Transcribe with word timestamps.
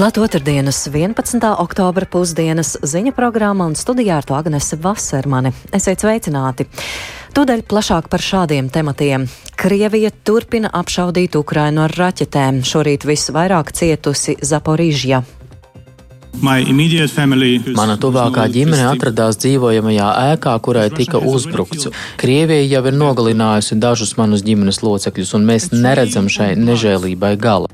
Klāt 0.00 0.16
otrdienas 0.16 0.78
11. 0.88 1.42
oktobra 1.60 2.06
pusdienas 2.08 2.70
ziņa 2.80 3.10
programma 3.12 3.66
un 3.68 3.74
studijā 3.76 4.14
ar 4.16 4.24
to 4.24 4.32
Agnese 4.32 4.78
Vasermane. 4.80 5.50
Esiet 5.76 6.00
sveicināti! 6.00 6.64
Tūdaļ 7.36 7.60
plašāk 7.68 8.08
par 8.08 8.24
šādiem 8.24 8.70
tematiem. 8.72 9.26
Krievija 9.60 10.08
turpina 10.24 10.70
apšaudīt 10.72 11.36
Ukrainu 11.36 11.82
ar 11.84 11.92
raķetēm. 11.92 12.62
Šorīt 12.64 13.04
visvairāk 13.04 13.74
cietusi 13.76 14.38
Zaporīžja. 14.40 15.20
Mana 16.40 17.98
tuvākā 18.00 18.46
ģimene 18.56 18.86
atradās 18.94 19.36
dzīvojamajā 19.44 20.08
ēkā, 20.30 20.54
kurai 20.64 20.86
tika 20.96 21.20
uzbrukts. 21.20 21.90
Krievija 22.16 22.64
jau 22.72 22.86
ir 22.88 22.96
nogalinājusi 22.96 23.76
dažus 23.76 24.16
manus 24.16 24.48
ģimenes 24.48 24.80
locekļus, 24.80 25.34
un 25.36 25.44
mēs 25.52 25.68
neredzam 25.76 26.32
šai 26.32 26.54
nežēlībai 26.56 27.34
gala. 27.36 27.68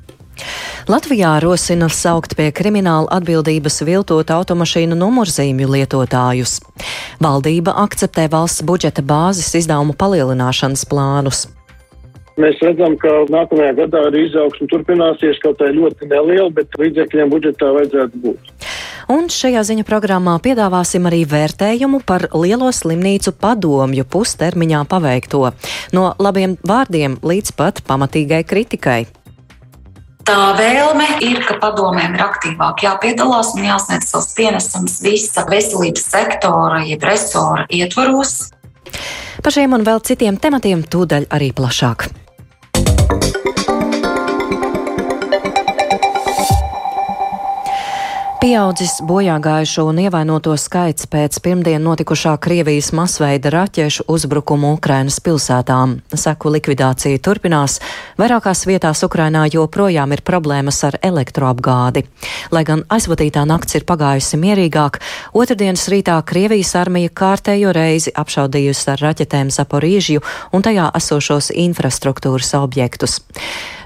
Latvijā 0.87 1.33
rosina 1.43 1.89
saukt 1.91 2.37
pie 2.39 2.53
krimināla 2.55 3.09
atbildības 3.19 3.81
viltot 3.89 4.31
automašīnu 4.31 4.99
numurzīmju 4.99 5.73
lietotājus. 5.73 6.61
Valdība 7.23 7.75
akceptē 7.87 8.29
valsts 8.31 8.63
budžeta 8.67 9.03
bāzes 9.03 9.51
izdevumu 9.59 9.97
palielināšanas 9.99 10.87
plānus. 10.91 11.47
Mēs 12.37 12.59
redzam, 12.61 12.99
ka 13.01 13.09
nākamajā 13.33 13.73
gadā 13.79 14.03
arī 14.11 14.27
izaugsme 14.27 14.69
turpināsies, 14.69 15.41
kaut 15.41 15.57
kā 15.57 15.71
ļoti 15.73 16.11
neliela, 16.11 16.51
bet 16.53 16.75
līdzekļiem 16.77 17.33
budžetā 17.33 17.71
vajadzētu 17.79 18.21
būt. 18.27 18.53
Un 19.07 19.29
šajā 19.31 19.63
ziņa 19.65 19.85
programmā 19.87 20.35
piedāvāsim 20.45 21.07
arī 21.09 21.23
vērtējumu 21.31 22.03
par 22.05 22.27
lielo 22.35 22.69
slimnīcu 22.75 23.33
padomju 23.41 24.05
pustermiņā 24.11 24.83
paveikto. 24.91 25.45
No 25.97 26.11
labiem 26.19 26.59
vārdiem 26.67 27.17
līdz 27.23 27.55
pat 27.57 27.81
pamatīgai 27.87 28.43
kritikai. 28.45 29.07
Tā 30.27 30.57
vēlme 30.59 31.07
ir, 31.23 31.39
ka 31.47 31.55
padomēm 31.63 32.17
ir 32.17 32.23
aktīvāk 32.25 32.83
jāpiedalās 32.83 33.53
un 33.55 33.69
jāsniedz 33.69 34.09
savs 34.11 34.33
pienesums 34.35 34.99
visa 35.05 35.45
veselības 35.47 36.09
sektora, 36.11 36.81
jeb 36.83 37.07
resora 37.07 37.63
ietvaros. 37.71 38.35
Par 39.39 39.55
šiem 39.55 39.79
un 39.79 39.87
vēl 39.87 40.03
citiem 40.03 40.41
tematiem 40.43 40.83
tūdaļ 40.91 41.31
arī 41.31 41.53
plašāk. 41.55 42.09
Pieaudzis 48.47 49.01
bojā 49.03 49.41
gājušo 49.43 49.89
un 49.91 49.97
ievainoto 49.99 50.53
skaits 50.55 51.09
pēc 51.11 51.41
pirmdien 51.43 51.83
notikušā 51.83 52.37
Krievijas 52.39 52.93
masveida 52.95 53.51
raķešu 53.51 54.05
uzbrukumu 54.07 54.69
Ukrainas 54.77 55.17
pilsētām. 55.19 55.97
Seku 56.15 56.53
likvidācija 56.55 57.19
turpinās. 57.27 57.81
Vairākās 58.23 58.63
vietās 58.71 59.03
Ukrainā 59.03 59.49
joprojām 59.51 60.15
ir 60.15 60.23
problēmas 60.23 60.79
ar 60.87 60.95
elektroapgādi. 61.03 62.05
Lai 62.55 62.63
gan 62.69 62.85
aizvadītā 62.87 63.43
nakts 63.51 63.81
ir 63.81 63.87
pagājusi 63.89 64.39
mierīgāk, 64.39 65.01
otrdienas 65.35 65.89
rītā 65.91 66.21
Krievijas 66.31 66.77
armija 66.79 67.11
kārtējo 67.11 67.75
reizi 67.75 68.15
apšaudījusi 68.15 68.93
ar 68.95 69.03
raķetēm 69.09 69.51
Zaporīžju 69.59 70.23
un 70.55 70.63
tajā 70.63 70.93
esošos 70.95 71.51
infrastruktūras 71.67 72.55
objektus. 72.63 73.19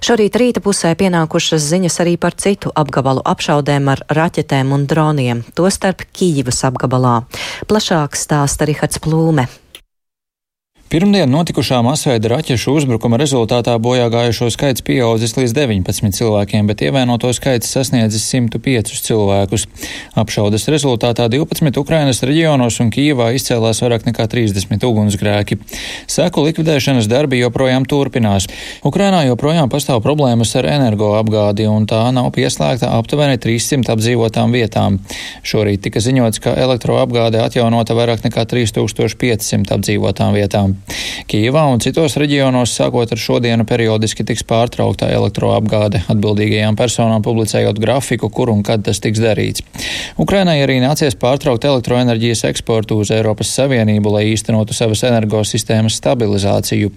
Šorīt 0.00 0.36
rīta 0.40 0.60
pusē 0.64 0.94
pienākušas 0.96 1.60
ziņas 1.60 1.98
arī 2.00 2.14
par 2.20 2.32
citu 2.32 2.72
apgabalu 2.72 3.20
apšaudēm 3.28 3.88
ar 3.92 4.00
raķetēm 4.08 4.49
un 4.74 4.86
droniem, 4.90 5.44
tostarp 5.54 6.02
Kīivas 6.10 6.64
apgabalā. 6.66 7.20
Plašāk 7.70 8.18
stāsta 8.18 8.66
Rihards 8.68 8.98
Plūme. 9.02 9.46
Pirmdien 10.90 11.30
notikušā 11.30 11.76
masveida 11.86 12.32
raķešu 12.32 12.72
uzbrukuma 12.74 13.14
rezultātā 13.20 13.76
bojā 13.78 14.08
gājušo 14.10 14.48
skaits 14.50 14.82
pieaudzis 14.82 15.36
līdz 15.36 15.52
19 15.54 16.16
cilvēkiem, 16.16 16.66
bet 16.66 16.80
ievainoto 16.82 17.30
skaits 17.30 17.70
sasniedzis 17.70 18.24
105 18.26 18.90
cilvēkus. 19.04 19.68
Apšaudes 20.18 20.66
rezultātā 20.74 21.28
12 21.30 21.78
Ukrainas 21.78 22.24
reģionos 22.26 22.80
un 22.82 22.90
Kīvā 22.90 23.28
izcēlās 23.38 23.84
vairāk 23.84 24.08
nekā 24.08 24.26
30 24.32 24.88
ugunsgrēki. 24.88 25.60
Seku 26.10 26.42
likvidēšanas 26.48 27.06
darbi 27.06 27.38
joprojām 27.38 27.86
turpinās. 27.86 28.50
Ukrainā 28.82 29.22
joprojām 29.28 29.70
pastāv 29.70 30.02
problēmas 30.02 30.56
ar 30.58 30.66
energoapgādi, 30.72 31.70
un 31.70 31.86
tā 31.86 32.02
nav 32.10 32.32
pieslēgta 32.34 32.90
aptuveni 32.98 33.38
300 33.38 33.94
apdzīvotām 33.94 34.58
vietām. 34.58 34.98
Šorīt 35.46 35.86
tika 35.86 36.02
ziņots, 36.02 36.42
ka 36.42 36.58
elektroapgāde 36.66 37.46
atjaunota 37.46 37.94
vairāk 37.94 38.26
nekā 38.26 38.48
3500 38.56 39.78
apdzīvotām 39.78 40.34
vietām. 40.34 40.79
Kīvā 41.30 41.62
un 41.70 41.78
citos 41.82 42.16
reģionos 42.18 42.72
sākot 42.74 43.12
ar 43.12 43.20
šodienu 43.20 43.66
periodiski 43.68 44.24
tiks 44.26 44.42
pārtraukta 44.48 45.06
elektroapgāde 45.14 46.02
atbildīgajām 46.10 46.78
personām 46.78 47.22
publicējot 47.22 47.78
grafiku, 47.82 48.30
kur 48.34 48.50
un 48.50 48.64
kad 48.66 48.82
tas 48.86 48.98
tiks 49.02 49.22
darīts. 49.22 49.62
Ukrainai 50.20 50.58
arī 50.64 50.80
nācies 50.82 51.14
pārtraukt 51.20 51.64
elektroenerģijas 51.68 52.44
eksportu 52.50 52.98
uz 53.04 53.12
Eiropas 53.14 53.52
Savienību, 53.54 54.14
lai 54.16 54.26
īstenotu 54.32 54.74
savas 54.76 55.04
energosistēmas 55.06 56.00
stabilizāciju. 56.02 56.90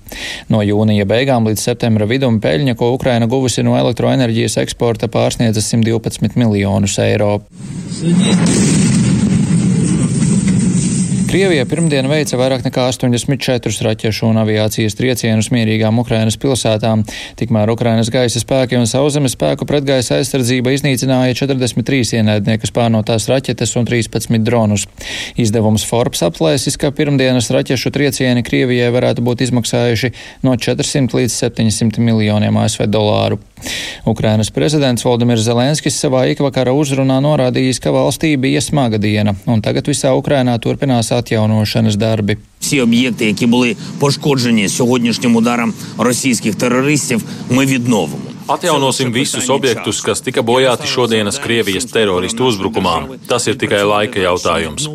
No 0.50 0.64
jūnija 0.66 1.06
beigām 1.10 1.50
līdz 1.50 1.68
septembra 1.70 2.10
vidum 2.10 2.42
peļņa, 2.44 2.78
ko 2.80 2.94
Ukraina 2.98 3.30
guvusi 3.30 3.66
no 3.66 3.78
elektroenerģijas 3.80 4.60
eksporta, 4.66 5.12
pārsniedza 5.14 5.62
112 5.62 6.40
miljonus 6.42 6.98
eiro. 7.06 7.36
Sudien. 7.94 9.13
Krievija 11.34 11.64
pirmdien 11.66 12.06
veica 12.06 12.38
vairāk 12.38 12.62
nekā 12.62 12.84
84 12.92 13.82
raķešu 13.88 14.28
un 14.28 14.38
aviācijas 14.38 14.94
triecienus 14.94 15.48
mierīgām 15.50 15.98
Ukrainas 15.98 16.36
pilsētām. 16.38 17.02
Tikmēr 17.40 17.72
Ukrainas 17.74 18.12
gaisa 18.14 18.38
spēki 18.38 18.78
un 18.78 18.86
sauszemes 18.86 19.34
spēku 19.34 19.66
pretgaisa 19.66 20.20
aizsardzība 20.20 20.76
iznīcināja 20.76 21.34
43 21.40 22.20
ienaidnieku 22.20 22.70
spārnotās 22.70 23.26
raķetes 23.32 23.74
un 23.82 23.90
13 23.90 24.46
dronus. 24.46 24.86
Izdevums 25.34 25.88
Forbes 25.90 26.22
aplēsis, 26.28 26.78
ka 26.78 26.94
pirmdienas 26.94 27.50
raķešu 27.56 27.90
triecieni 27.98 28.46
Krievijai 28.46 28.94
varētu 28.94 29.26
būt 29.26 29.42
izmaksājuši 29.48 30.14
no 30.46 30.54
400 30.54 31.18
līdz 31.18 31.40
700 31.48 31.98
miljoniem 32.12 32.62
ASV 32.62 32.86
dolāru. 32.94 33.42
Ukrainas 34.06 34.52
prezidents 34.52 35.06
Valdemirs 35.06 35.46
Zelenskis 35.48 35.98
savā 35.98 36.26
ikvakara 36.34 36.74
uzrunā 36.76 37.20
norādījis, 37.24 37.80
ka 37.84 37.94
valstī 37.96 38.34
bija 38.38 38.62
smaga 38.62 39.00
diena, 39.00 39.36
un 39.48 39.64
tagad 39.64 39.88
visā 39.88 40.12
Ukrainā 40.18 40.58
turpinās 40.62 41.14
atjaunošanas 41.24 41.96
darbi. 41.96 42.38
Всі 42.60 42.82
об'єкти, 42.82 43.26
які 43.26 43.46
були 43.46 43.76
пошкоджені 44.00 44.70
сьогоднішнім 44.70 45.36
ударом 45.36 45.74
російських 45.98 46.56
терористів, 46.56 47.24
ми 47.50 47.66
відновимо. 47.66 48.33
Atjaunosim 48.48 49.14
visus 49.14 49.50
objektus, 49.50 50.02
kas 50.04 50.22
tika 50.22 50.42
bojāti 50.44 50.88
šodienas 50.88 51.40
Krievijas 51.44 51.88
teroristu 51.92 52.50
uzbrukumā. 52.52 52.98
Tas 53.28 53.48
ir 53.48 53.58
tikai 53.60 53.84
laika 53.88 54.20
jautājums. 54.20 54.90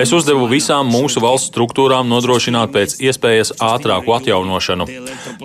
Es 0.00 0.10
uzdevu 0.16 0.48
visām 0.50 0.88
mūsu 0.90 1.20
valsts 1.22 1.52
struktūrām 1.52 2.08
nodrošināt 2.10 2.72
pēc 2.74 2.96
iespējas 3.04 3.52
ātrāku 3.62 4.14
atjaunošanu. 4.16 4.86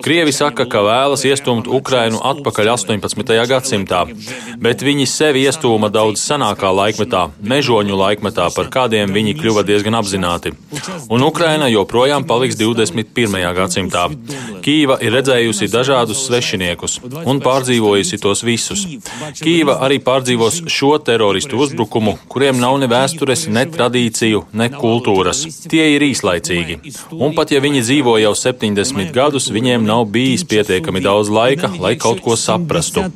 Krievi 0.02 0.32
saka, 0.34 0.66
ka 0.66 0.82
vēlas 0.86 1.22
iestumt 1.28 1.68
Ukrainu 1.70 2.18
atpakaļ 2.32 2.72
18. 2.72 3.36
gadsimtā, 3.50 4.00
bet 4.58 4.82
viņi 4.82 5.06
sevi 5.06 5.44
iestūma 5.46 5.92
daudz 5.92 6.24
senākā 6.24 6.72
laikmetā, 6.74 7.28
mežoņu 7.52 8.00
laikmetā, 8.00 8.48
par 8.56 8.72
kādiem 8.74 9.14
viņi 9.14 9.36
kļuva 9.38 9.62
diezgan 9.68 10.00
apzināti. 10.00 10.54
Un 11.10 11.22
Ukraina 11.28 11.68
joprojām 11.70 12.26
paliks 12.26 12.58
21. 12.58 13.38
gadsimtā. 13.60 14.08
Kīva 14.64 14.98
ir 15.04 15.14
redzējusi 15.14 15.70
dažādus 15.70 16.24
svešiniekus 16.26 16.98
un 17.22 17.38
pārdzīvojusi 17.49 18.19
tos 18.21 18.43
visus. 18.45 18.85
Kīva 19.39 19.79
arī 19.85 19.97
pārdzīvos 20.03 20.61
šo 20.71 20.95
teroristu 21.05 21.59
uzbrukumu, 21.65 22.15
kuriem 22.31 22.59
nav 22.61 22.77
ne 22.81 22.89
vēstures, 22.91 23.47
ne 23.49 23.65
tradīciju, 23.71 24.43
ne 24.53 24.69
kultūras. 24.73 25.43
Tie 25.71 25.87
ir 25.95 26.05
īslaicīgi. 26.09 26.79
Un 27.17 27.35
pat 27.37 27.55
ja 27.55 27.63
viņi 27.63 27.83
dzīvo 27.85 28.17
jau 28.21 28.35
70 28.37 29.11
gadus, 29.15 29.49
viņiem 29.53 29.87
nav 29.87 30.05
bijis 30.13 30.45
pietiekami 30.49 31.03
daudz 31.05 31.33
laika, 31.33 31.71
lai 31.79 31.95
kaut 31.97 32.21
ko 32.25 32.37
saprastu. 32.39 33.07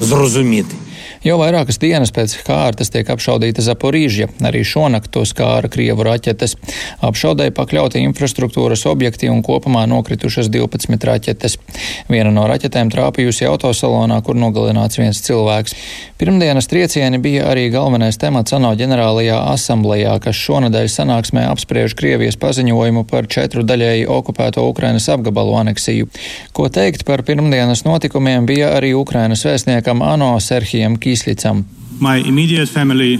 Зрозуміти. 0.00 0.77
Jau 1.19 1.35
vairākas 1.35 1.75
dienas 1.81 2.13
pēc 2.15 2.37
kārtas 2.47 2.93
tiek 2.93 3.09
apšaudīta 3.11 3.59
Zaporīžja, 3.59 4.29
arī 4.47 4.61
šonakt 4.63 5.11
to 5.11 5.25
skāra 5.27 5.67
Krievu 5.67 6.05
raķetes. 6.07 6.53
Apšaudēja 7.03 7.51
pakļauti 7.57 7.99
infrastruktūras 8.07 8.85
objekti 8.87 9.27
un 9.27 9.41
kopumā 9.43 9.83
nokritušas 9.91 10.47
12 10.47 11.03
raķetes. 11.09 11.57
Viena 12.07 12.31
no 12.31 12.45
raķetēm 12.47 12.91
trāpījusi 12.93 13.49
autosalonā, 13.49 14.21
kur 14.23 14.39
nogalināts 14.39 15.01
viens 15.01 15.19
cilvēks. 15.25 15.75
Pirmdienas 16.19 16.71
triecieni 16.71 17.19
bija 17.19 17.49
arī 17.51 17.67
galvenais 17.73 18.15
temats 18.19 18.55
ANO 18.55 18.71
ģenerālajā 18.79 19.41
asamblējā, 19.57 20.15
kas 20.23 20.39
šonadēļ 20.39 20.87
sanāksmē 20.95 21.45
apspriež 21.51 21.97
Krievijas 21.99 22.39
paziņojumu 22.39 23.03
par 23.11 23.27
četru 23.27 23.65
daļēji 23.67 24.07
okupēto 24.07 24.63
Ukrainas 24.71 25.09
apgabalu 25.11 25.59
aneksiju. 25.65 26.07
Ko 26.55 26.71
teikt 26.71 27.03
par 27.07 27.27
pirmdienas 27.27 27.83
notikumiem 27.83 28.47
bija 28.47 28.71
arī 28.79 28.95
Ukrainas 28.95 29.43
vēstniekam 29.47 29.99
ANO 30.03 30.31
Serhijam 30.43 30.95
Kīsam. 31.13 31.63
My 31.99 32.17
immediate 32.17 32.69
family 32.69 33.17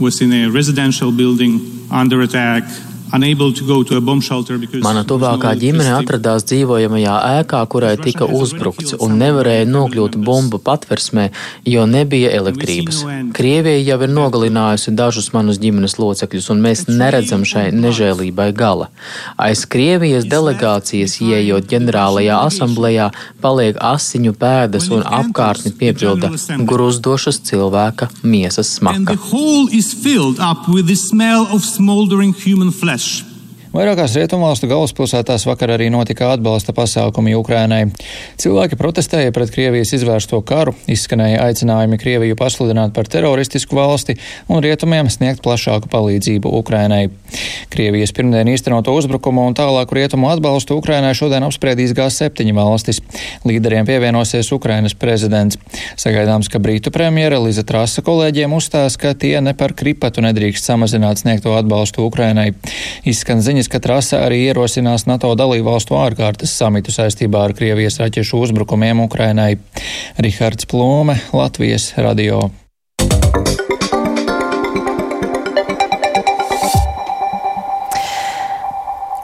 was 0.00 0.20
in 0.20 0.32
a 0.32 0.48
residential 0.48 1.12
building 1.12 1.60
under 1.90 2.20
attack 2.22 2.64
Mana 4.84 5.02
tuvākā 5.08 5.54
ģimene 5.58 5.92
atradās 5.96 6.44
dzīvojamajā 6.48 7.14
ēkā, 7.40 7.60
kurai 7.72 7.94
tika 8.00 8.26
uzbrukts, 8.38 8.94
un 9.00 9.16
nevarēja 9.20 9.64
nokļūt 9.68 10.18
bumbu 10.24 10.60
patversmē, 10.64 11.28
jo 11.64 11.86
nebija 11.88 12.32
elektrības. 12.36 13.00
Krievija 13.36 13.80
jau 13.80 13.98
ir 14.04 14.12
nogalinājusi 14.12 14.92
dažus 14.98 15.30
manus 15.32 15.60
ģimenes 15.62 15.96
locekļus, 16.00 16.50
un 16.52 16.60
mēs 16.64 16.84
neredzam 16.90 17.46
šai 17.48 17.68
nežēlībai 17.76 18.50
gala. 18.56 18.90
Aiz 19.40 19.64
Krievijas 19.64 20.28
delegācijas 20.28 21.18
ieejot 21.24 21.68
ģenerālajā 21.72 22.42
asamblējā, 22.50 23.08
paliek 23.40 23.80
asiņu 23.80 24.34
pēdas 24.38 24.90
un 24.92 25.06
apkārtni 25.06 25.72
piepilda 25.80 26.32
gruzdošas 26.68 27.40
cilvēka 27.48 28.10
miesas 28.22 28.76
smaka. 28.76 29.16
us 32.98 33.27
Vairākās 33.68 34.14
rietumvalstu 34.16 34.64
galvaspilsētās 34.70 35.42
vakar 35.44 35.74
arī 35.74 35.90
notika 35.92 36.30
atbalsta 36.32 36.72
pasākumi 36.72 37.34
Ukrainai. 37.36 37.82
Cilvēki 38.40 38.78
protestēja 38.80 39.32
pret 39.36 39.50
Krievijas 39.52 39.92
izvērsto 39.92 40.40
karu, 40.48 40.72
izskanēja 40.88 41.42
aicinājumi 41.44 41.98
Krieviju 42.00 42.38
pasludināt 42.40 42.94
par 42.96 43.10
teroristisku 43.12 43.76
valsti 43.76 44.16
un 44.48 44.64
rietumiem 44.64 45.10
sniegt 45.12 45.42
plašāku 45.44 45.90
palīdzību 45.92 46.52
Ukrainai. 46.62 47.10
Krievijas 47.68 48.14
pirmdien 48.16 48.48
īstenoto 48.48 48.94
uzbrukumu 48.96 49.44
un 49.50 49.56
tālāku 49.58 49.98
rietumu 49.98 50.30
atbalstu 50.32 50.78
Ukrainai 50.80 51.12
šodien 51.18 51.44
apspriedīs 51.44 51.92
G7 51.98 52.48
valstis. 52.56 53.02
Līderiem 53.44 53.84
pievienosies 53.84 54.48
Ukrainas 54.56 54.96
prezidents. 54.96 55.60
Sagaidāms, 56.00 56.48
ka 56.48 56.56
Brītu 56.56 56.88
premjera 56.94 57.36
Liza 57.44 57.66
Trasa 57.68 58.00
kolēģiem 58.06 58.56
uzstās, 58.56 58.96
ka 58.96 59.12
tie 59.12 59.36
ne 59.44 59.52
par 59.52 59.76
kripatu 59.76 60.24
nedrīkst 60.24 60.72
samazināt 60.72 61.20
sniegto 61.20 61.52
atbalstu 61.58 62.08
Ukrainai. 62.08 62.54
Izskan 63.04 63.44
ziņas, 63.58 63.70
ka 63.72 63.80
trase 63.82 64.18
arī 64.22 64.44
ierosinās 64.46 65.08
NATO 65.10 65.32
dalībvalstu 65.34 65.98
ārkārtas 65.98 66.54
samitu 66.54 66.94
saistībā 66.94 67.48
ar 67.48 67.56
Krievijas 67.58 67.98
raķešu 67.98 68.44
uzbrukumiem 68.46 69.02
Ukrainai. 69.08 69.58
Rihards 70.22 70.70
Plūme, 70.70 71.18
Latvijas 71.34 71.90
radio. 71.98 72.46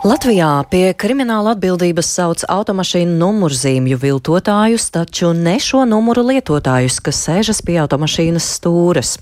Latvijā 0.04 0.48
pie 0.68 0.90
krimināla 1.00 1.54
atbildības 1.54 2.10
sauc 2.12 2.42
automašīnu 2.52 3.14
numurzīmju 3.16 3.96
viltotājus, 4.02 4.90
taču 4.92 5.30
ne 5.32 5.54
šo 5.56 5.86
numuru 5.88 6.26
lietotājus, 6.28 6.98
kas 7.00 7.22
sēžas 7.24 7.62
pie 7.64 7.78
automašīnas 7.80 8.44
stūres. 8.58 9.14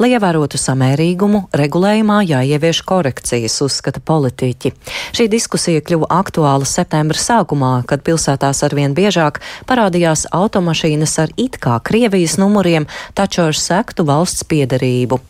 Lai 0.00 0.08
ievērotu 0.14 0.56
samērīgumu, 0.56 1.42
regulējumā 1.60 2.22
jāievieš 2.24 2.80
korekcijas, 2.88 3.58
uzskata 3.66 4.00
politiķi. 4.00 4.72
Šī 5.12 5.26
diskusija 5.28 5.82
kļuva 5.84 6.08
aktuāla 6.22 6.64
septembra 6.64 7.20
sākumā, 7.20 7.74
kad 7.84 8.00
pilsētās 8.08 8.64
arvien 8.64 8.96
biežāk 8.96 9.42
parādījās 9.68 10.24
automašīnas 10.32 11.18
ar 11.20 11.36
it 11.36 11.60
kā 11.60 11.76
Krievijas 11.84 12.38
numuriem, 12.40 12.88
taču 13.12 13.44
ar 13.50 13.60
sektu 13.60 14.08
valsts 14.08 14.48
piedarību. 14.48 15.20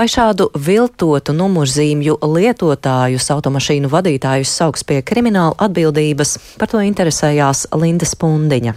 Vai 0.00 0.08
šādu 0.08 0.48
viltotu 0.56 1.36
numurzīmju 1.36 2.22
lietotājus 2.24 3.28
automašīnu 3.36 3.92
vadītājus 3.92 4.45
tiesājus 4.46 4.56
sauks 4.56 4.84
pie 4.84 5.02
krimināla 5.02 5.56
atbildības, 5.58 6.38
par 6.58 6.68
to 6.68 6.78
interesējās 6.80 7.66
Linda 7.74 8.06
Spundiņa. 8.06 8.74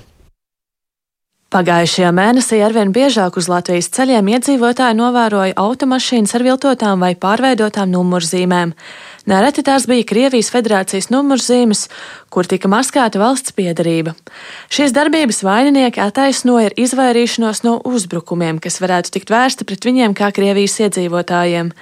Pagājušajā 1.49 2.11
mēnesī 2.13 2.59
arvien 2.61 2.91
biežāk 2.93 3.37
uz 3.37 3.47
Latvijas 3.49 3.89
ceļiem 3.89 4.27
iedzīvotāji 4.35 4.93
novēroja 4.93 5.55
automašīnas 5.57 6.35
ar 6.37 6.43
viltotām 6.45 7.01
vai 7.01 7.15
pārveidotām 7.15 7.89
numurzīmēm. 7.89 8.75
Nereti 9.25 9.63
tās 9.65 9.87
bija 9.89 10.05
Krievijas 10.05 10.51
federācijas 10.53 11.09
numurzīmes, 11.09 11.87
kur 12.29 12.45
tika 12.45 12.69
maskēta 12.69 13.17
valsts 13.17 13.55
piedarība. 13.57 14.13
Šīs 14.69 14.93
darbības 14.93 15.41
vaininieki 15.41 16.03
attaisnoja 16.05 16.69
ar 16.69 16.77
izvairīšanos 16.77 17.63
no 17.65 17.79
uzbrukumiem, 17.81 18.61
kas 18.61 18.77
varētu 18.77 19.17
tikt 19.17 19.33
vērsti 19.33 19.65
pret 19.65 19.89
viņiem 19.89 20.13
kā 20.13 20.29
Krievijas 20.29 20.77
iedzīvotājiem. 20.85 21.73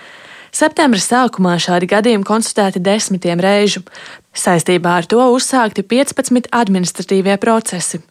Septembra 0.55 1.01
sākumā 1.01 1.57
šādi 1.61 1.89
gadījumi 1.91 2.27
konstatēti 2.27 2.81
desmitiem 2.83 3.41
reižu. 3.43 3.83
Saistībā 4.37 4.97
ar 5.01 5.07
to 5.09 5.21
uzsākti 5.33 5.83
15 5.83 6.51
administratīvie 6.53 7.37
procesi. 7.41 8.01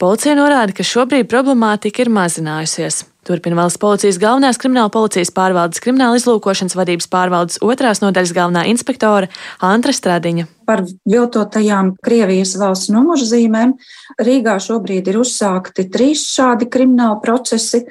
Policija 0.00 0.34
norāda, 0.36 0.74
ka 0.76 0.84
šobrīd 0.84 1.28
problemātika 1.30 2.04
ir 2.04 2.10
mazinājusies. 2.12 3.04
Turpina 3.26 3.56
valsts 3.58 3.80
policijas 3.82 4.18
galvenās 4.22 4.58
krimināla 4.62 4.90
policijas 4.94 5.32
pārvaldes 5.34 5.80
krimināla 5.82 6.18
izlūkošanas 6.20 6.76
vadības 6.78 7.08
pārvaldes 7.10 7.58
otrās 7.64 8.02
nodaļas 8.04 8.34
galvenā 8.36 8.66
inspektore 8.70 9.30
Antra 9.66 9.94
Stradiņa. 9.96 10.46
Par 10.68 10.84
viltotajām 11.10 11.96
Krievijas 12.06 12.54
valsts 12.60 12.92
numurzīmēm 12.94 13.74
Rīgā 14.22 14.58
šobrīd 14.62 15.10
ir 15.10 15.18
uzsākti 15.24 15.88
trīs 15.90 16.22
šādi 16.36 16.70
krimināli 16.70 17.18
procesi. 17.24 17.82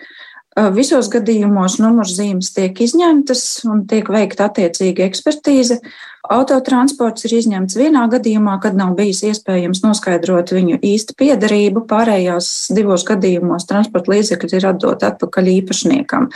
Visos 0.56 1.10
gadījumos 1.12 1.82
numurzīmes 1.84 2.54
tiek 2.56 2.78
izņemtas 2.80 3.42
un 3.68 3.82
tiek 3.92 4.08
veikta 4.08 4.48
attiecīga 4.48 5.04
ekspertīze. 5.10 5.82
Autotransports 6.32 7.28
ir 7.28 7.36
izņemts 7.42 7.76
vienā 7.76 8.06
gadījumā, 8.14 8.56
kad 8.64 8.78
nav 8.80 8.94
bijis 8.96 9.20
iespējams 9.28 9.84
noskaidrot 9.84 10.56
viņu 10.56 10.80
īstu 10.80 11.18
piedarību. 11.20 11.84
Pārējās 11.92 12.72
divos 12.74 13.04
gadījumos 13.06 13.68
transporta 13.68 14.16
līdzekļi 14.16 14.56
ir 14.56 14.70
atdot 14.72 15.04
atpakaļ 15.04 15.52
īpašniekam. 15.58 16.32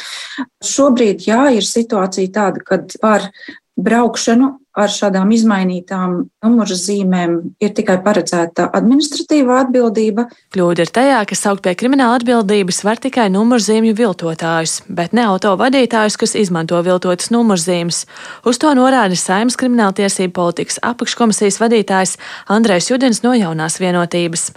Šobrīd, 0.68 1.24
jā, 1.32 1.46
ir 1.56 1.66
situācija 1.66 2.36
tāda, 2.36 2.66
kad 2.68 3.00
par 3.00 3.32
braukšanu 3.80 4.58
ar 4.80 4.92
šādām 4.94 5.32
izmainītām 5.36 6.16
numuru 6.46 6.78
zīmēm 6.78 7.36
ir 7.62 7.74
tikai 7.76 7.98
paredzēta 8.06 8.70
administratīva 8.78 9.60
atbildība. 9.66 10.28
Kļūda 10.56 10.86
ir 10.86 10.94
tajā, 10.96 11.20
ka 11.30 11.38
saukt 11.38 11.64
pie 11.66 11.76
krimināla 11.80 12.20
atbildības 12.20 12.82
var 12.88 13.02
tikai 13.04 13.28
numurzīmju 13.34 13.96
viltotājus, 14.00 14.80
bet 14.88 15.16
ne 15.18 15.28
auto 15.30 15.56
vadītājus, 15.60 16.18
kas 16.20 16.36
izmanto 16.40 16.80
viltotas 16.86 17.32
numurzīmes. 17.36 18.06
Uz 18.48 18.62
to 18.62 18.74
norāda 18.78 19.18
Saimnes 19.20 19.60
krimināltiesību 19.60 20.36
politikas 20.36 20.80
apakškomisijas 20.86 21.60
vadītājs 21.62 22.18
Andrēs 22.50 22.92
Judins 22.92 23.24
no 23.26 23.36
jaunās 23.38 23.80
vienotības. 23.84 24.50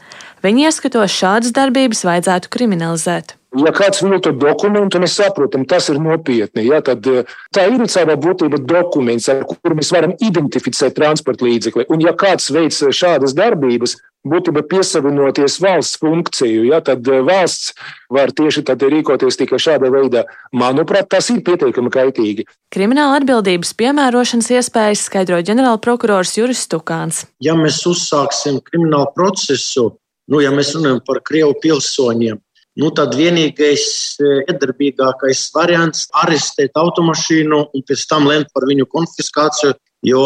Viņi 0.43 0.67
ieskatos 0.67 1.15
šādas 1.15 1.55
darbības 1.55 2.03
vajadzētu 2.09 2.51
kriminalizēt. 2.51 3.37
Ja 3.53 3.69
kāds 3.77 4.01
vilto 4.01 4.31
dokumentu, 4.33 4.97
mēs 5.03 5.19
saprotam, 5.19 5.67
tas 5.69 5.91
ir 5.93 5.99
nopietni. 6.01 6.65
Ja, 6.71 6.81
tad 6.85 7.05
eh, 7.11 7.29
tā 7.53 7.67
ir 7.69 7.85
savā 7.93 8.17
būtībā 8.17 8.63
dokuments, 8.65 9.29
ar 9.29 9.43
kuru 9.45 9.77
mēs 9.77 9.93
varam 9.93 10.15
identificēt 10.25 10.97
transporta 10.97 11.45
līdzekli. 11.45 11.85
Un, 11.93 12.01
ja 12.01 12.15
kāds 12.17 12.49
veic 12.55 12.73
šādas 12.73 13.37
darbības, 13.37 13.99
būtībā 14.25 14.65
piesavinoties 14.71 15.59
valsts 15.61 16.01
funkciju, 16.01 16.65
ja, 16.71 16.81
tad 16.81 17.07
eh, 17.13 17.21
valsts 17.29 17.77
var 18.13 18.33
tieši 18.33 18.65
tad 18.73 18.83
rīkoties 18.89 19.37
tikai 19.37 19.61
šādā 19.61 19.93
veidā. 19.93 20.25
Manuprāt, 20.57 21.11
tas 21.13 21.29
ir 21.35 21.45
pietiekami 21.45 21.93
kaitīgi. 21.93 22.49
Krimināla 22.73 23.21
atbildības 23.21 23.77
piemērošanas 23.77 24.49
iespējas 24.57 25.05
skaidro 25.11 25.45
ģenerālprokurors 25.45 26.39
Juris 26.41 26.65
Stukāns. 26.65 27.27
Ja 27.45 27.53
mēs 27.59 27.85
uzsāksim 27.85 28.63
kriminālu 28.65 29.13
procesu, 29.13 29.91
nu, 30.33 30.41
ja 30.41 30.51
mēs 30.55 30.73
runājam 30.77 31.03
par 31.07 31.21
Krievu 31.27 31.55
pilsoņiem, 31.63 32.41
nu, 32.81 32.91
tad 32.97 33.15
vienīgais 33.19 33.87
e, 34.17 34.35
iedarbīgākais 34.49 35.47
variants 35.55 36.07
ir 36.07 36.21
arestēt 36.25 36.79
automašīnu 36.81 37.63
un 37.69 37.87
pēc 37.89 38.05
tam 38.11 38.29
lemt 38.31 38.53
par 38.55 38.69
viņu 38.71 38.89
konfiskāciju. 38.93 39.77
Jo, 40.03 40.23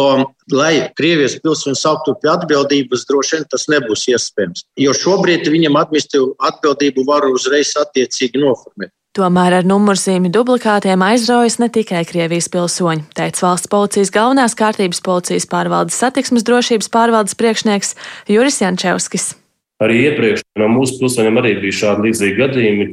lai 0.49 0.87
Krievijas 0.97 1.35
pilsoņi 1.43 1.77
sauktu 1.77 2.15
pie 2.17 2.31
atbildības, 2.31 3.03
droši 3.05 3.35
vien 3.35 3.43
tas 3.51 3.67
nebūs 3.69 4.07
iespējams. 4.09 4.65
Jo 4.81 4.95
šobrīd 4.97 5.45
viņam 5.53 5.77
administratīvu 5.77 6.31
atbildību 6.49 7.05
var 7.05 7.27
uzreiz 7.29 7.75
attiecīgi 7.77 8.41
noformēt. 8.41 8.89
Tomēr 9.17 9.59
ar 9.59 9.69
numurzīmju 9.69 10.29
duplikātiem 10.33 11.01
aizraujas 11.05 11.57
ne 11.61 11.69
tikai 11.73 12.03
Krievijas 12.09 12.49
pilsoņi, 12.53 13.05
teica 13.17 13.47
valsts 13.47 13.69
policijas 13.69 14.13
galvenās 14.13 14.57
kārtības 14.57 15.01
policijas 15.05 15.49
pārvaldes 15.49 15.97
satiksmes 16.01 16.45
drošības 16.45 16.89
pārvaldes 16.93 17.37
priekšnieks 17.37 17.93
Juris 18.33 18.61
Jančevskis. 18.61 19.35
Arī 19.83 19.99
iepriekš 20.07 20.41
no 20.57 20.71
mūsu 20.73 20.97
pilsoņiem 21.01 21.37
arī 21.37 21.53
bija 21.61 21.79
šādi 21.83 22.07
līdzīgi 22.07 22.39
gadījumi, 22.39 22.87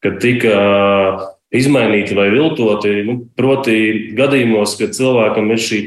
kad 0.00 0.16
tika 0.22 0.54
izmainīti 1.52 2.16
vai 2.16 2.30
viltoti. 2.32 2.94
Nu, 3.04 3.16
proti, 3.36 3.76
gadījumos, 4.16 4.76
kad 4.80 4.96
cilvēkam 4.96 5.50
ir 5.52 5.60
šī 5.60 5.82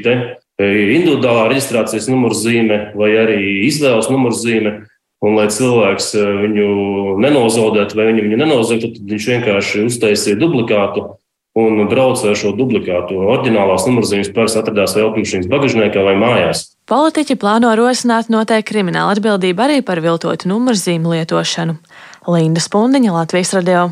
individuālā 0.60 1.48
reģistrācijas 1.50 2.06
numurzīme 2.12 2.78
vai 2.94 3.10
arī 3.18 3.40
izvēles 3.66 4.10
numurzīme, 4.12 4.76
un 5.24 5.38
lai 5.38 5.48
cilvēks 5.50 6.12
viņu 6.44 7.18
nenozaudētu 7.24 7.98
vai 7.98 8.08
viņu, 8.12 8.26
viņu 8.28 8.40
nenozaudētu, 8.44 9.00
tad 9.00 9.14
viņš 9.14 9.28
vienkārši 9.32 9.86
uztaisīja 9.88 10.38
duplikātu 10.38 11.08
un 11.58 11.86
brauca 11.90 12.30
ar 12.30 12.38
šo 12.38 12.52
duplikātu. 12.58 13.18
Orģinālās 13.34 13.86
numurzīmes 13.88 14.32
parasti 14.34 14.60
atradās 14.60 14.94
vai 14.94 15.06
automašīnas 15.06 15.50
bagāžniekā 15.50 16.06
vai 16.06 16.14
mājās. 16.20 16.73
Politiķi 16.84 17.38
plāno 17.40 17.70
rosināt 17.80 18.26
noteikti 18.28 18.74
krimināla 18.74 19.14
atbildību 19.14 19.62
arī 19.64 19.78
par 19.80 20.02
viltotu 20.04 20.50
numurzīmu 20.50 21.14
lietošanu. 21.14 21.78
Linda 22.28 22.60
Spundiņa, 22.60 23.14
Latvijas 23.14 23.52
radio. 23.56 23.84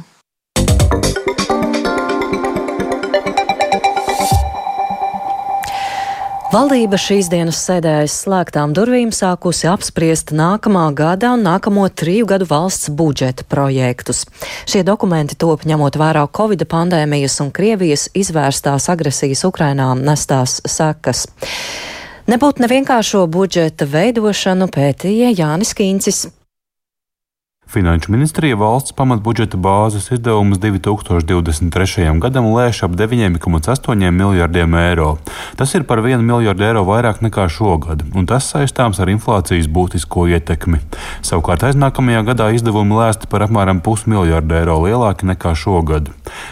Valdība 6.53 6.99
šīs 7.01 7.31
dienas 7.33 7.63
sēdē 7.65 7.95
aiz 8.03 8.13
slēgtām 8.27 8.75
durvīm 8.77 9.09
sākusi 9.17 9.71
apspriest 9.73 10.35
nākamā 10.37 10.85
gada 10.93 11.31
un 11.33 11.47
nākamo 11.49 11.87
triju 11.89 12.29
gadu 12.29 12.51
valsts 12.51 12.93
budžeta 12.93 13.49
projektus. 13.49 14.27
Šie 14.69 14.85
dokumenti 14.85 15.41
top 15.41 15.65
ņemot 15.65 15.97
vērā 15.97 16.27
Covid 16.29 16.69
pandēmijas 16.69 17.41
un 17.41 17.55
Krievijas 17.57 18.11
izvērstās 18.13 18.93
agresijas 18.93 19.47
Ukrainā 19.49 19.95
nestās 19.97 20.61
sekas. 20.69 21.25
Nebūtu 22.31 22.63
nevienkāršo 22.63 23.25
budžeta 23.35 23.83
veidošanu 23.91 24.69
pētīja 24.71 25.33
Jānis 25.35 25.75
Kīncis. 25.75 26.29
Finanšu 27.71 28.13
ministrija 28.13 28.57
valsts 28.57 28.93
pamatbudžeta 28.93 29.57
bāzes 29.57 30.11
izdevumus 30.13 30.59
2023. 30.59 32.19
gadam 32.21 32.49
lēš 32.53 32.83
ap 32.85 32.97
9,8 32.99 34.11
miljardiem 34.11 34.75
eiro. 34.75 35.13
Tas 35.57 35.75
ir 35.75 35.87
par 35.89 36.03
1 36.03 36.21
miljardu 36.27 36.67
eiro 36.67 36.83
vairāk 36.85 37.23
nekā 37.23 37.47
šogad, 37.49 38.03
un 38.19 38.27
tas 38.27 38.51
saistāms 38.51 39.01
ar 39.01 39.13
inflācijas 39.15 39.71
būtisko 39.73 40.27
ietekmi. 40.35 40.83
Savukārt 41.23 41.63
aiznākamajā 41.71 42.25
gadā 42.33 42.51
izdevumi 42.53 42.99
lēsti 42.99 43.31
par 43.31 43.47
apmēram 43.47 43.81
pusmiljardu 43.81 44.59
eiro 44.59 44.81
lielāki 44.83 45.31
nekā 45.31 45.55
šogad. 45.55 46.11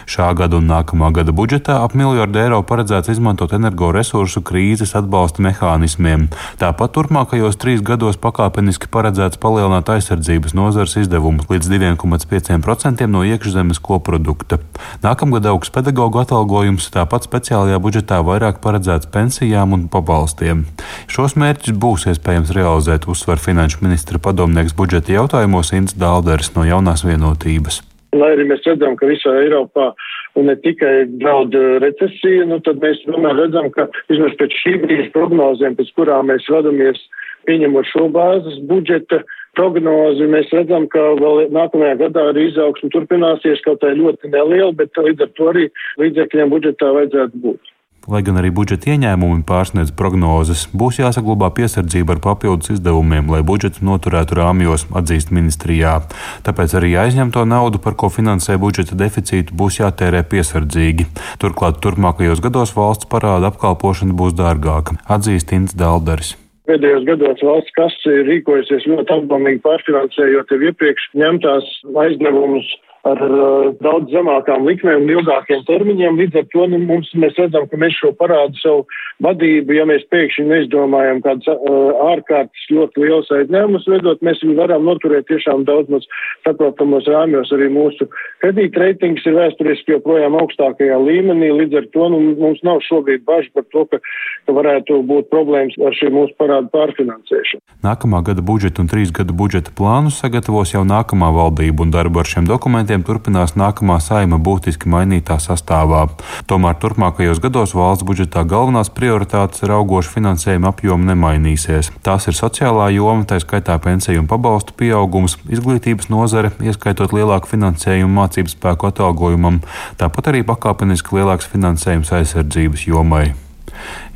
Šā 0.09 0.31
gada 0.37 0.57
un 0.57 0.71
nākamā 0.71 1.11
gada 1.13 1.35
budžetā 1.35 1.81
ap 1.83 1.93
miljardu 1.93 2.39
eiro 2.39 2.61
paredzēts 2.63 3.11
izmantot 3.13 3.53
energoresursu 3.59 4.41
krīzes 4.47 4.95
atbalsta 4.97 5.43
mehānismiem. 5.43 6.29
Tāpat 6.61 6.95
turpmākajos 6.97 7.59
trīs 7.61 7.85
gados 7.85 8.17
pakāpeniski 8.21 8.89
paredzēts 8.89 9.41
palielināt 9.41 9.91
aizsardzības 9.91 10.57
nozares 10.57 10.97
izdevumus 11.01 11.49
līdz 11.51 11.69
2,5% 11.73 13.07
no 13.11 13.25
iekšzemes 13.27 13.81
koprodukta. 13.83 14.61
Nākamgad 15.03 15.49
augs 15.51 15.73
pedagoģu 15.73 16.23
atalgojums, 16.23 16.89
tāpat 16.93 17.27
speciālajā 17.27 17.81
budžetā 17.83 18.21
vairāk 18.25 18.61
paredzēts 18.63 19.11
pensijām 19.13 19.75
un 19.77 19.87
pabalstiem. 19.91 20.65
Šos 21.11 21.37
mērķus 21.39 21.77
būs 21.77 22.07
iespējams 22.13 22.55
realizēt, 22.57 23.09
uzsver 23.11 23.41
finanšu 23.41 23.83
ministra 23.85 24.21
padomnieks 24.21 24.77
budžeta 24.77 25.17
jautājumos 25.17 25.73
Inns 25.77 25.97
Dālderis 25.97 26.53
no 26.55 26.67
jaunās 26.67 27.05
vienotības. 27.07 27.81
Lai 28.11 28.33
arī 28.35 28.43
mēs 28.49 28.65
redzam, 28.67 28.97
ka 28.99 29.07
visā 29.07 29.31
Eiropā 29.39 29.93
ne 30.35 30.55
tikai 30.59 31.05
draud 31.21 31.55
recesija, 31.83 32.47
nu 32.49 32.59
tad 32.65 32.81
mēs 32.83 32.99
tomēr 33.05 33.37
redzam, 33.39 33.69
ka 33.71 33.87
vismaz 34.11 34.35
pēc 34.39 34.57
šī 34.63 34.73
brīža 34.83 35.11
prognozēm, 35.15 35.77
pēc 35.79 35.93
kurām 35.95 36.27
mēs 36.31 36.47
vadamies, 36.51 36.99
pieņemot 37.47 37.87
šo 37.87 38.09
bāzes 38.11 38.59
budžeta, 38.67 39.21
prognozi 39.57 40.29
mēs 40.31 40.53
redzam, 40.55 40.87
ka 40.91 41.03
vēl 41.19 41.51
nākamajā 41.55 41.97
gadā 42.05 42.29
arī 42.31 42.47
izaugsme 42.51 42.91
turpināsies, 42.93 43.63
kaut 43.65 43.81
tā 43.83 43.93
ļoti 43.97 44.31
neliela, 44.31 44.71
bet 44.77 44.95
līdz 44.97 45.27
ar 45.27 45.35
to 45.37 45.51
arī 45.53 45.67
līdzekļiem 46.01 46.55
budžetā 46.55 46.93
vajadzētu 46.97 47.45
būt. 47.45 47.71
Lai 48.09 48.23
gan 48.25 48.39
arī 48.41 48.49
budžeta 48.49 48.89
ieņēmumi 48.95 49.43
pārsniedz 49.45 49.91
prognozes, 49.93 50.63
būs 50.73 50.97
jāsaglabā 50.97 51.51
piesardzība 51.53 52.15
ar 52.15 52.21
papildus 52.23 52.73
izdevumiem, 52.73 53.29
lai 53.29 53.43
budžetu 53.45 53.85
noturētu 53.85 54.39
rāmjos, 54.39 54.87
atzīst 54.97 55.29
ministrijā. 55.29 55.99
Tāpēc 56.41 56.73
arī 56.81 56.95
aizņemto 57.03 57.45
naudu, 57.45 57.77
par 57.77 57.93
ko 57.93 58.09
finansē 58.09 58.57
budžeta 58.57 58.97
deficītu, 58.97 59.53
būs 59.53 59.83
jātērē 59.83 60.25
piesardzīgi. 60.33 61.11
Turklāt 61.43 61.77
turpmākajos 61.85 62.41
gados 62.41 62.73
valsts 62.73 63.05
parāda 63.11 63.53
apkalpošana 63.53 64.17
būs 64.17 64.33
dārgāka, 64.33 64.97
atzīst 65.05 65.53
Ints 65.53 65.77
Daldaris. 65.77 66.39
Pēdējos 66.71 67.03
gados 67.03 67.41
valsts 67.43 67.73
kasa 67.75 68.11
ir 68.15 68.29
rīkojusies 68.29 68.85
ļoti 68.87 69.11
apdomīgi 69.11 69.59
pārfinansējot 69.65 70.53
jau 70.53 70.59
iepriekš 70.69 71.07
ņemtās 71.19 71.65
aizdevumus 71.99 72.69
ar 73.07 73.21
uh, 73.25 73.71
daudz 73.81 74.11
zemākām 74.13 74.65
likmēm 74.67 75.05
un 75.05 75.13
ilgākiem 75.15 75.63
termiņiem. 75.67 76.19
Līdz 76.21 76.41
ar 76.41 76.47
to 76.53 76.67
nu, 76.69 76.79
mums, 76.85 77.09
mēs 77.17 77.37
redzam, 77.39 77.65
ka 77.69 77.79
mēs 77.81 77.97
šo 77.97 78.11
parādu 78.19 78.59
savu 78.61 78.85
vadību, 79.25 79.73
ja 79.77 79.85
mēs 79.89 80.05
pēkšņi 80.13 80.45
neizdomājam 80.49 81.21
kādas 81.25 81.49
uh, 81.49 82.03
ārkārtas 82.11 82.67
ļoti 82.73 83.05
liels 83.05 83.31
aizņēmumus 83.33 83.87
veidot, 83.89 84.21
mēs 84.25 84.41
viņu 84.45 84.57
varam 84.59 84.85
noturēt 84.85 85.27
tiešām 85.31 85.65
daudz 85.69 85.89
maz 85.93 86.05
saprotamos 86.45 87.09
rāmjos. 87.09 87.53
Arī 87.55 87.71
mūsu 87.73 88.07
kredītreitings 88.43 89.25
ir 89.25 89.37
vēsturiski 89.39 89.95
joprojām 89.95 90.37
augstākajā 90.41 90.99
līmenī. 91.01 91.51
Līdz 91.61 91.81
ar 91.81 91.89
to 91.95 92.09
nu, 92.13 92.21
mums 92.41 92.61
nav 92.67 92.81
šobrīd 92.85 93.25
bažu 93.27 93.49
par 93.57 93.65
to, 93.73 93.85
ka, 93.89 94.01
ka 94.45 94.57
varētu 94.57 95.01
būt 95.09 95.29
problēmas 95.33 95.77
ar 95.81 95.97
šī 95.97 96.11
mūsu 96.13 96.37
parādu 96.41 96.69
pārfinansēšanu. 96.73 97.63
Nākamā 97.85 98.21
gada 98.25 98.45
budžeta 98.45 98.83
un 98.83 98.89
trīs 98.91 99.13
gadu 99.15 99.35
budžeta 99.37 99.73
plānus 99.77 100.21
sagatavos 100.21 100.73
jau 100.75 100.83
nākamā 100.87 101.31
valdība 101.33 101.85
un 101.85 101.93
darbu 101.93 102.21
ar 102.21 102.29
šiem 102.29 102.49
dokumentiem 102.49 102.90
gadiem 102.91 103.05
turpinās 103.07 103.53
nākamā 103.55 104.01
saima 104.03 104.35
būtiski 104.35 104.89
mainītā 104.91 105.37
sastāvā. 105.39 106.09
Tomēr 106.49 106.75
turpmākajos 106.75 107.39
gados 107.39 107.71
valsts 107.71 108.03
budžetā 108.03 108.43
galvenās 108.43 108.91
prioritātes 108.91 109.63
ar 109.63 109.77
augošu 109.77 110.11
finansējuma 110.17 110.73
apjomu 110.73 111.07
nemainīsies. 111.07 111.93
Tās 112.03 112.27
ir 112.27 112.35
sociālā 112.35 112.89
joma, 112.91 113.23
tā 113.23 113.39
skaitā 113.39 113.77
pensiju 113.79 114.25
un 114.25 114.27
pabalstu 114.27 114.75
pieaugums, 114.75 115.37
izglītības 115.47 116.11
nozare, 116.11 116.51
ieskaitot 116.59 117.15
lielāku 117.15 117.53
finansējumu 117.53 118.11
mācību 118.19 118.51
spēku 118.57 118.91
atalgojumam, 118.91 119.63
tāpat 119.95 120.33
arī 120.33 120.43
pakāpeniski 120.43 121.15
lielāks 121.15 121.47
finansējums 121.47 122.11
aizsardzības 122.19 122.87
jomai. 122.91 123.29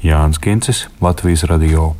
Jānis 0.03 0.43
Kincis, 0.43 0.89
Latvijas 0.99 1.47
Radio. 1.47 1.93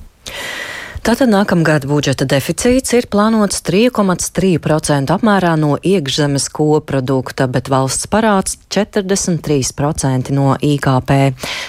Tātad 1.05 1.29
nākamgad 1.29 1.83
budžeta 1.85 2.25
deficīts 2.25 2.95
ir 2.97 3.05
plānots 3.13 3.59
3,3% 3.67 5.13
apmērā 5.13 5.51
no 5.62 5.75
iekšzemes 5.77 6.47
koprodukta, 6.50 7.45
bet 7.45 7.69
valsts 7.69 8.09
parāds 8.09 8.55
43% 8.74 10.33
no 10.33 10.55
IKP. 10.57 11.13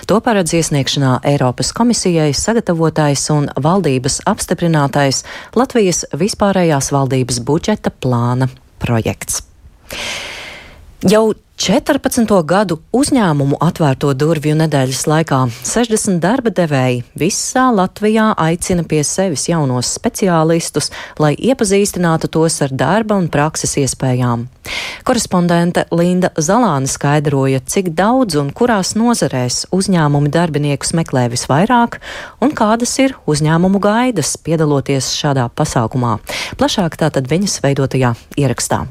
To 0.08 0.22
paredz 0.24 0.56
iesniegšanā 0.56 1.18
Eiropas 1.34 1.74
komisijai 1.76 2.30
sagatavotais 2.32 3.28
un 3.36 3.50
valdības 3.60 4.22
apstiprinātais 4.24 5.20
Latvijas 5.52 6.06
vispārējās 6.16 6.88
valdības 6.96 7.44
budžeta 7.44 7.92
plāna 7.92 8.48
projekts. 8.80 9.42
Jau 11.04 11.26
14. 11.56 12.28
gadu 12.44 12.76
uzņēmumu 12.92 13.56
atvērto 13.64 14.10
durvju 14.12 14.52
nedēļas 14.60 15.06
laikā 15.08 15.38
60 15.64 16.18
darba 16.20 16.50
devēji 16.52 16.98
visā 17.16 17.70
Latvijā 17.72 18.26
aicina 18.36 18.84
pie 18.84 19.00
sevis 19.08 19.46
jaunos 19.48 19.88
speciālistus, 19.96 20.90
lai 21.18 21.32
iepazīstinātu 21.32 22.28
tos 22.36 22.60
ar 22.60 22.74
darba 22.76 23.16
un 23.16 23.30
prakses 23.32 23.72
iespējām. 23.80 24.44
Korespondente 25.08 25.86
Linda 25.96 26.28
Zalāne 26.36 26.90
skaidroja, 26.92 27.62
cik 27.64 27.88
daudz 27.96 28.36
un 28.36 28.52
kurās 28.52 28.92
nozarēs 28.98 29.64
uzņēmumi 29.72 30.34
darbiniekus 30.36 30.92
meklē 30.98 31.24
visvairāk 31.32 31.98
un 32.44 32.52
kādas 32.52 32.92
ir 33.00 33.16
uzņēmumu 33.24 33.80
gaidas 33.80 34.36
piedaloties 34.36 35.08
šādā 35.16 35.48
pasākumā. 35.56 36.18
Plašāk 36.60 37.00
tātad 37.00 37.32
viņas 37.32 37.58
veidotajā 37.64 38.12
ierakstā. 38.36 38.84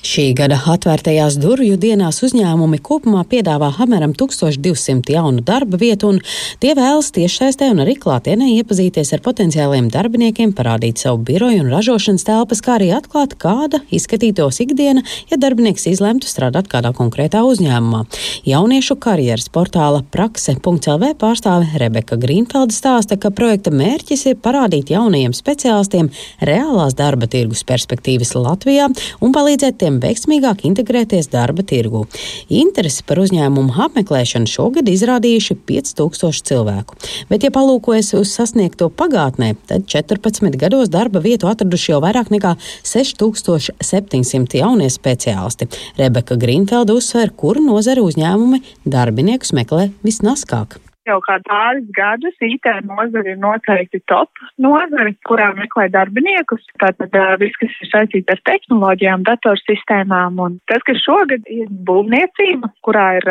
Šī 0.00 0.30
gada 0.32 0.56
atvērtajās 0.72 1.34
durvju 1.36 1.76
dienās 1.76 2.22
uzņēmumi 2.24 2.78
kopumā 2.80 3.26
piedāvā 3.28 3.68
apmēram 3.84 4.14
1200 4.16 5.12
jaunu 5.12 5.42
darba 5.44 5.76
vietu, 5.76 6.14
un 6.14 6.20
tie 6.64 6.72
vēlas 6.72 7.10
tiešsaistē 7.12 7.68
un 7.74 7.82
arī 7.84 7.98
klātienē 8.00 8.48
iepazīties 8.56 9.12
ar 9.12 9.20
potenciāliem 9.22 9.90
darbiniekiem, 9.92 10.54
parādīt 10.56 11.02
savu 11.04 11.20
biroju 11.28 11.60
un 11.66 11.68
ražošanas 11.70 12.24
telpas, 12.24 12.62
kā 12.64 12.78
arī 12.78 12.88
atklāt, 12.96 13.36
kāda 13.36 13.82
izskatītos 13.92 14.62
ikdiena, 14.64 15.04
ja 15.28 15.38
darbinieks 15.38 15.84
izlemtu 15.92 16.30
strādāt 16.30 16.72
kādā 16.72 16.94
konkrētā 16.96 17.44
uzņēmumā. 17.52 18.02
Jauniešu 18.48 18.96
karjeras 18.96 19.52
portāla 19.52 20.00
prakse.lv 20.16 21.12
pārstāve 21.20 21.68
Rebeka 21.84 22.16
Grīnfelda 22.16 22.72
stāsta, 22.72 23.20
ka 23.20 23.28
projekta 23.28 23.70
mērķis 23.70 24.24
ir 24.32 24.40
parādīt 24.40 24.96
jaunajiem 24.96 25.36
speciālistiem 25.36 26.10
reālās 26.40 26.96
darba 26.96 27.28
tirgus 27.28 27.62
perspektīvas 27.68 28.32
Latvijā 28.40 28.88
un 29.20 29.36
palīdzēt 29.36 29.81
tiem 29.82 29.98
veiksmīgāk 30.02 30.64
integrēties 30.68 31.30
darba 31.32 31.64
tirgu. 31.66 32.04
Interesi 32.52 33.04
par 33.06 33.20
uzņēmumu 33.22 33.74
apmeklēšanu 33.86 34.50
šogad 34.50 34.88
izrādījuši 34.92 35.58
5000 35.68 36.46
cilvēku. 36.52 36.98
Bet, 37.30 37.46
ja 37.46 37.52
palūkojas 37.54 38.12
uz 38.20 38.34
sasniegto 38.36 38.90
pagātnē, 38.98 39.54
tad 39.70 39.88
14 39.90 40.58
gados 40.60 40.92
darba 40.92 41.22
vietu 41.24 41.50
atraduši 41.50 41.92
jau 41.94 42.00
vairāk 42.04 42.30
nekā 42.34 42.54
6700 42.86 44.62
jaunie 44.62 44.90
speciālisti. 44.92 45.70
Rebeka 45.98 46.38
Grīnfelda 46.38 46.96
uzsver, 46.96 47.34
kuru 47.36 47.64
nozara 47.66 48.04
uzņēmumi 48.06 48.62
darbiniekus 48.86 49.54
meklē 49.56 49.90
visnaskāk 50.06 50.78
jau 51.08 51.18
kā 51.24 51.38
pāris 51.46 51.88
gadus 51.96 52.36
IT 52.44 52.68
nozare 52.86 53.34
ir 53.34 53.40
noteikti 53.42 54.02
top 54.10 54.30
nozare, 54.62 55.14
kurā 55.28 55.50
meklē 55.56 55.88
darbiniekus. 55.92 56.64
Tātad 56.82 57.14
viss, 57.42 57.58
kas 57.60 57.74
ir 57.82 57.90
saistīts 57.90 58.32
ar 58.32 58.42
tehnoloģijām, 58.48 59.24
datorsistēmām 59.28 60.40
un 60.42 60.58
tas, 60.70 60.84
kas 60.86 61.02
šogad 61.02 61.46
ir 61.50 61.70
būvniecība, 61.88 62.70
kurā 62.86 63.06
ir 63.20 63.28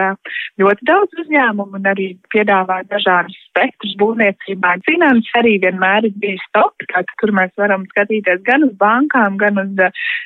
ļoti 0.62 0.88
daudz 0.90 1.24
uzņēmumu 1.24 1.80
un 1.80 1.90
arī 1.92 2.12
piedāvā 2.34 2.82
dažādas 2.92 3.38
spektrs 3.50 3.96
būvniecībā. 4.02 4.78
Finanses 4.88 5.40
arī 5.40 5.58
vienmēr 5.64 6.08
ir 6.10 6.16
bijis 6.22 6.44
top, 6.56 6.76
tā, 6.92 7.04
tur 7.22 7.34
mēs 7.36 7.54
varam 7.60 7.86
skatīties 7.92 8.44
gan 8.48 8.68
uz 8.68 8.76
bankām, 8.80 9.38
gan 9.42 9.60
uz 9.64 9.72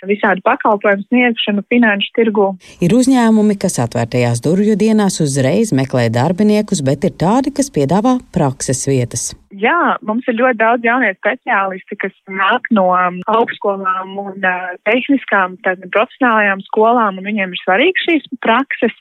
visādu 0.09 0.43
pakalpojumu 0.45 1.05
sniegšanu 1.09 1.65
finanšu 1.71 2.13
tirgu. 2.17 2.49
Ir 2.85 2.95
uzņēmumi, 2.97 3.57
kas 3.61 3.79
atvērtajās 3.85 4.41
durvju 4.45 4.77
dienās 4.79 5.19
uzreiz 5.23 5.73
meklē 5.75 6.07
darbiniekus, 6.13 6.83
bet 6.85 7.07
ir 7.07 7.15
tādi, 7.35 7.51
kas 7.55 7.71
piedāvā 7.73 8.17
prakses 8.35 8.85
vietas. 8.87 9.33
Jā, 9.55 9.95
mums 10.03 10.25
ir 10.27 10.35
ļoti 10.35 10.59
daudz 10.59 10.83
jaunie 10.83 11.11
speciālisti, 11.15 11.95
kas 11.99 12.13
nāk 12.31 12.67
no 12.75 12.89
um, 12.91 13.21
augstskolām 13.31 14.15
un 14.19 14.43
uh, 14.43 14.73
tehniskām, 14.87 15.55
tātad 15.63 15.87
profesionālajām 15.95 16.63
skolām, 16.67 17.19
un 17.19 17.27
viņiem 17.29 17.53
ir 17.55 17.61
svarīgi 17.61 18.03
šīs 18.03 18.25
prakses, 18.43 18.95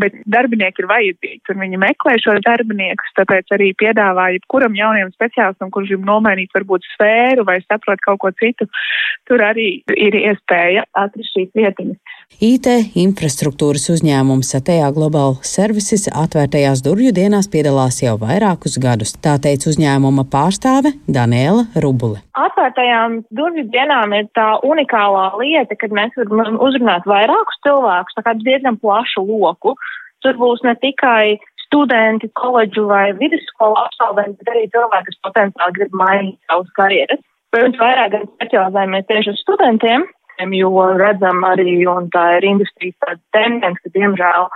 bet 0.00 0.16
darbinieki 0.24 0.84
ir 0.84 0.88
vajadzīgi, 0.92 1.42
un 1.52 1.60
viņi 1.64 1.82
meklē 1.84 2.16
šos 2.22 2.40
darbiniekus, 2.46 3.12
tāpēc 3.18 3.52
arī 3.56 3.72
piedāvā 3.80 4.30
jebkuram 4.38 4.78
jauniem 4.78 5.12
speciālistam, 5.16 5.72
kurš 5.74 5.92
grib 5.92 6.08
nomainīt 6.08 6.56
varbūt 6.56 6.88
sfēru 6.94 7.44
vai 7.48 7.60
saprot 7.66 8.00
kaut 8.06 8.22
ko 8.24 8.32
citu, 8.40 8.70
tur 9.28 9.44
arī 9.44 9.68
ir 9.96 10.16
iespēja 10.16 10.86
atrast 10.96 11.36
šīs 11.36 11.52
vietiņas. 11.60 12.19
IT 12.40 12.96
infrastruktūras 12.96 13.82
uzņēmums 13.92 14.54
Atejā 14.56 14.86
Global 14.96 15.34
Services 15.44 16.06
atvērtajās 16.08 16.80
durvju 16.80 17.10
dienās 17.12 17.50
piedalās 17.52 17.98
jau 18.00 18.14
vairākus 18.22 18.78
gadus. 18.80 19.12
Tā 19.20 19.34
teica 19.44 19.68
uzņēmuma 19.68 20.24
pārstāve 20.32 20.94
Daniela 21.04 21.66
Rubule. 21.84 22.22
Atvērtajām 22.40 23.18
durvju 23.36 23.66
dienām 23.74 24.14
ir 24.16 24.30
tā 24.32 24.46
unikālā 24.64 25.26
lieta, 25.42 25.76
kad 25.76 25.92
mēs 25.92 26.16
varam 26.32 26.56
uzrunāt 26.64 27.04
vairākus 27.04 27.60
cilvēkus, 27.66 28.16
tā 28.16 28.24
kā 28.24 28.32
diezgan 28.40 28.80
plašu 28.80 29.26
loku. 29.28 29.74
Tur 30.24 30.40
būs 30.40 30.64
ne 30.64 30.72
tikai 30.80 31.36
studenti, 31.66 32.30
koledžu 32.40 32.86
vai 32.88 33.10
vidusskolu 33.20 33.76
absolventi, 33.82 34.40
bet 34.40 34.54
arī 34.54 34.64
cilvēki, 34.72 35.10
kas 35.12 35.20
potenciāli 35.28 35.76
grib 35.76 35.92
mainīt 35.92 36.40
savus 36.48 36.72
karjeras. 36.80 37.20
Protams, 37.52 37.82
vairāk 37.82 38.16
gan 38.16 38.26
specializējamies 38.38 39.06
tieši 39.10 39.34
uz 39.34 39.44
studentiem, 39.44 40.08
jo 40.56 40.70
redzam 40.98 41.44
arī, 41.44 41.80
un 41.90 42.08
tā 42.14 42.24
ir 42.38 42.48
industrijas 42.54 42.96
tāda 43.04 43.20
tendence, 43.36 43.80
ka 43.84 43.92
diemžēl 43.96 44.48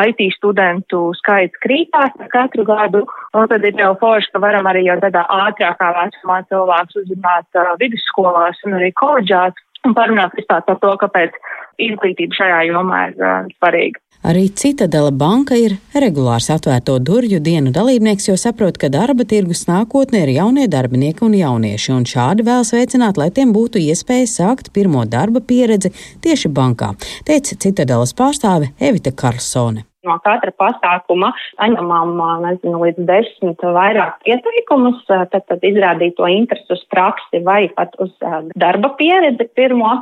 IT 0.00 0.20
studentu 0.36 1.00
skaits 1.18 1.58
krītās 1.64 2.14
katru 2.30 2.64
gadu, 2.66 3.02
un 3.34 3.48
tad 3.50 3.64
ir 3.66 3.78
jau 3.78 3.94
forši, 4.02 4.30
ka 4.34 4.42
varam 4.42 4.68
arī 4.70 4.84
jau 4.86 4.98
tādā 5.02 5.24
ātrākā 5.46 5.90
vecumā 5.96 6.42
cilvēks 6.50 7.00
uzrunāt 7.02 7.58
uh, 7.58 7.72
vidusskolās 7.80 8.62
un 8.66 8.78
arī 8.78 8.92
koledžās 9.00 9.58
un 9.86 9.96
parunāt 9.96 10.36
vispār 10.38 10.62
par 10.66 10.78
to, 10.82 10.94
kāpēc 11.02 11.34
izglītība 11.80 12.38
šajā 12.38 12.62
jomā 12.70 13.08
ir 13.10 13.18
uh, 13.24 13.50
svarīga. 13.58 13.98
Arī 14.20 14.50
Citadela 14.52 15.10
banka 15.10 15.56
ir 15.56 15.78
regulārs 15.96 16.50
atvērto 16.52 16.98
durvju 17.00 17.40
dienu 17.40 17.72
dalībnieks, 17.72 18.28
jo 18.28 18.36
saprot, 18.36 18.76
ka 18.76 18.90
darba 18.92 19.24
tirgus 19.24 19.64
nākotnē 19.70 20.26
ir 20.26 20.34
jaunie 20.36 20.66
darbinieki 20.68 21.24
un 21.24 21.38
jaunieši, 21.38 21.94
un 21.96 22.04
šādi 22.04 22.44
vēlas 22.44 22.74
veicināt, 22.76 23.16
lai 23.16 23.30
tiem 23.32 23.54
būtu 23.56 23.80
iespēja 23.80 24.28
sākt 24.28 24.74
pirmo 24.76 25.06
darba 25.08 25.40
pieredzi 25.40 25.94
tieši 26.20 26.52
bankā, 26.52 26.92
teica 27.24 27.56
Citadelas 27.64 28.12
pārstāve 28.12 28.74
Evita 28.78 29.14
Karlsone. 29.16 29.89
No 30.06 30.14
katra 30.24 30.52
pasākuma 30.56 31.28
saņemam 31.58 32.14
nezinu, 32.40 32.78
līdz 32.86 33.04
desmit 33.04 33.60
vairāk 33.60 34.22
pieteikumus, 34.24 35.02
tad, 35.08 35.34
tad 35.34 35.66
izrādīt 35.66 36.16
to 36.16 36.28
interesi 36.30 36.72
uz 36.72 36.80
praksi 36.92 37.42
vai 37.44 37.66
pat 37.76 37.92
uz 38.00 38.14
darba 38.56 38.94
pieredzi 38.96 39.44
pirmo, 39.58 39.92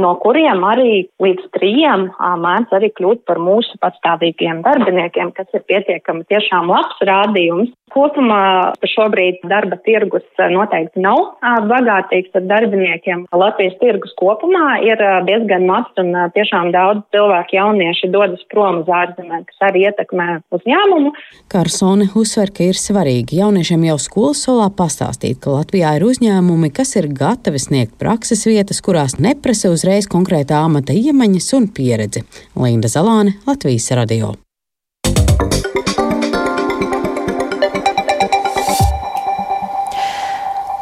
no 0.00 0.14
kuriem 0.22 0.64
arī 0.64 1.04
līdz 1.20 1.50
trījiem 1.58 2.08
mēdz 2.40 2.72
arī 2.78 2.88
kļūt 2.96 3.26
par 3.28 3.42
mūsu 3.42 3.76
patstāvīgiem 3.84 4.62
darbiniekiem, 4.64 5.34
kas 5.36 5.52
ir 5.52 5.66
pietiekami 5.68 6.24
tiešām 6.32 6.72
labs 6.72 7.04
rādījums. 7.04 7.74
Kopumā 7.94 8.72
šobrīd 8.90 9.44
darba 9.46 9.76
tirgus 9.84 10.24
noteikti 10.40 11.02
nav 11.04 11.36
bagātīgs 11.68 12.32
ar 12.34 12.48
darbiniekiem. 12.48 13.26
Latvijas 13.30 13.76
tirgus 13.78 14.16
kopumā 14.18 14.80
ir 14.82 14.98
diezgan 15.28 15.68
mazs 15.68 16.00
un 16.02 16.16
tiešām 16.34 16.72
daudz 16.74 17.04
cilvēku 17.14 17.54
jaunieši 17.60 18.10
dodas 18.10 18.42
prom 18.50 18.80
uz 18.82 18.90
ārzemēm, 18.90 19.33
kas 19.48 19.66
arī 19.68 19.86
ietekmē 19.88 20.28
uzņēmumu. 20.54 21.14
Karsone 21.52 22.08
uzsver, 22.14 22.52
ka 22.54 22.68
ir 22.70 22.78
svarīgi 22.78 23.40
jauniešiem 23.40 23.88
jau 23.90 23.98
skolas 24.02 24.44
solā 24.46 24.68
pastāstīt, 24.74 25.40
ka 25.42 25.56
Latvijā 25.58 25.96
ir 25.98 26.06
uzņēmumi, 26.10 26.72
kas 26.74 26.94
ir 27.00 27.10
gatavi 27.10 27.62
sniegt 27.62 27.98
prakses 28.00 28.46
vietas, 28.48 28.82
kurās 28.84 29.18
neprasa 29.18 29.72
uzreiz 29.74 30.10
konkrētā 30.10 30.62
amata 30.64 30.96
iemaņas 30.96 31.52
un 31.58 31.68
pieredzi. 31.74 32.24
Linda 32.54 32.92
Zalāne, 32.92 33.38
Latvijas 33.48 33.90
radio. 33.96 34.34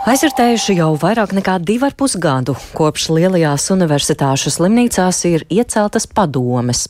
Aizvērtējuši 0.02 0.74
jau 0.80 0.88
vairāk 0.98 1.30
nekā 1.30 1.52
divu 1.62 1.86
ar 1.86 1.94
pus 1.94 2.16
gadu, 2.18 2.56
kopš 2.74 3.04
lielajās 3.14 3.68
universitāšu 3.70 4.50
slimnīcās 4.50 5.20
ir 5.28 5.44
ieceltas 5.46 6.08
padomes. 6.10 6.88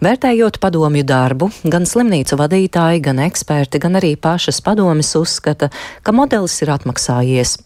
Vērtējot 0.00 0.56
padomju 0.62 1.04
darbu, 1.04 1.50
gan 1.68 1.84
slimnīcu 1.84 2.38
vadītāji, 2.40 3.02
gan 3.04 3.20
eksperti, 3.26 3.82
gan 3.84 4.00
arī 4.00 4.14
pašas 4.16 4.62
padomes 4.64 5.12
uzskata, 5.20 5.68
ka 6.00 6.14
modelis 6.16 6.56
ir 6.64 6.72
atmaksājies. 6.72 7.58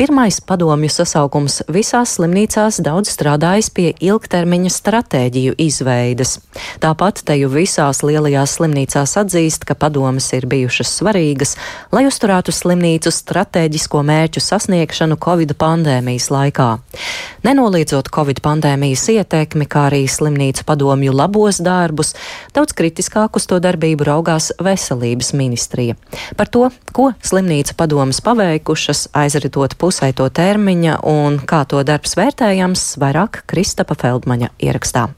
Pirmais 0.00 0.40
padomju 0.40 0.88
sasaukums 0.94 1.58
visās 1.68 2.16
slimnīcās 2.16 2.80
daudz 2.80 3.12
strādājis 3.12 3.68
pie 3.76 3.90
ilgtermiņa 4.08 4.72
stratēģiju 4.72 5.58
izveides. 5.66 6.38
Tāpat 6.80 7.26
teju 7.28 7.52
visās 7.52 8.00
lielajās 8.06 8.56
slimnīcās 8.56 9.18
atzīst, 9.20 9.68
ka 9.68 9.76
padomes 9.76 10.32
ir 10.32 10.48
bijušas 10.48 10.96
svarīgas, 10.96 11.58
lai 11.92 12.06
uzturētu 12.08 12.56
slimnīcu 12.56 13.12
stratēģisko 13.12 14.04
mērķu 14.06 14.45
sasniegšanu 14.46 15.18
Covid 15.22 15.56
pandēmijas 15.58 16.30
laikā. 16.30 16.68
Nenoliedzot 17.46 18.10
Covid 18.14 18.40
pandēmijas 18.44 19.04
ietekmi, 19.12 19.66
kā 19.70 19.88
arī 19.90 20.04
slimnīcu 20.10 20.64
padomju 20.68 21.14
labos 21.14 21.60
darbus, 21.64 22.14
daudz 22.56 22.76
kritiskāk 22.78 23.36
uz 23.38 23.48
to 23.50 23.60
darbību 23.62 24.06
raugās 24.06 24.52
veselības 24.62 25.32
ministrija. 25.36 25.98
Par 26.38 26.50
to, 26.50 26.70
ko 26.96 27.10
slimnīcu 27.22 27.76
padomas 27.78 28.22
paveikušas, 28.24 29.08
aizritot 29.18 29.76
pusē 29.80 30.12
to 30.16 30.30
termiņa 30.30 31.00
un 31.10 31.38
kā 31.42 31.64
to 31.68 31.82
darbs 31.86 32.16
vērtējams, 32.18 32.88
vairāk 33.02 33.44
Kristapa 33.50 33.98
Feldmaņa 33.98 34.54
ierakstā. 34.62 35.08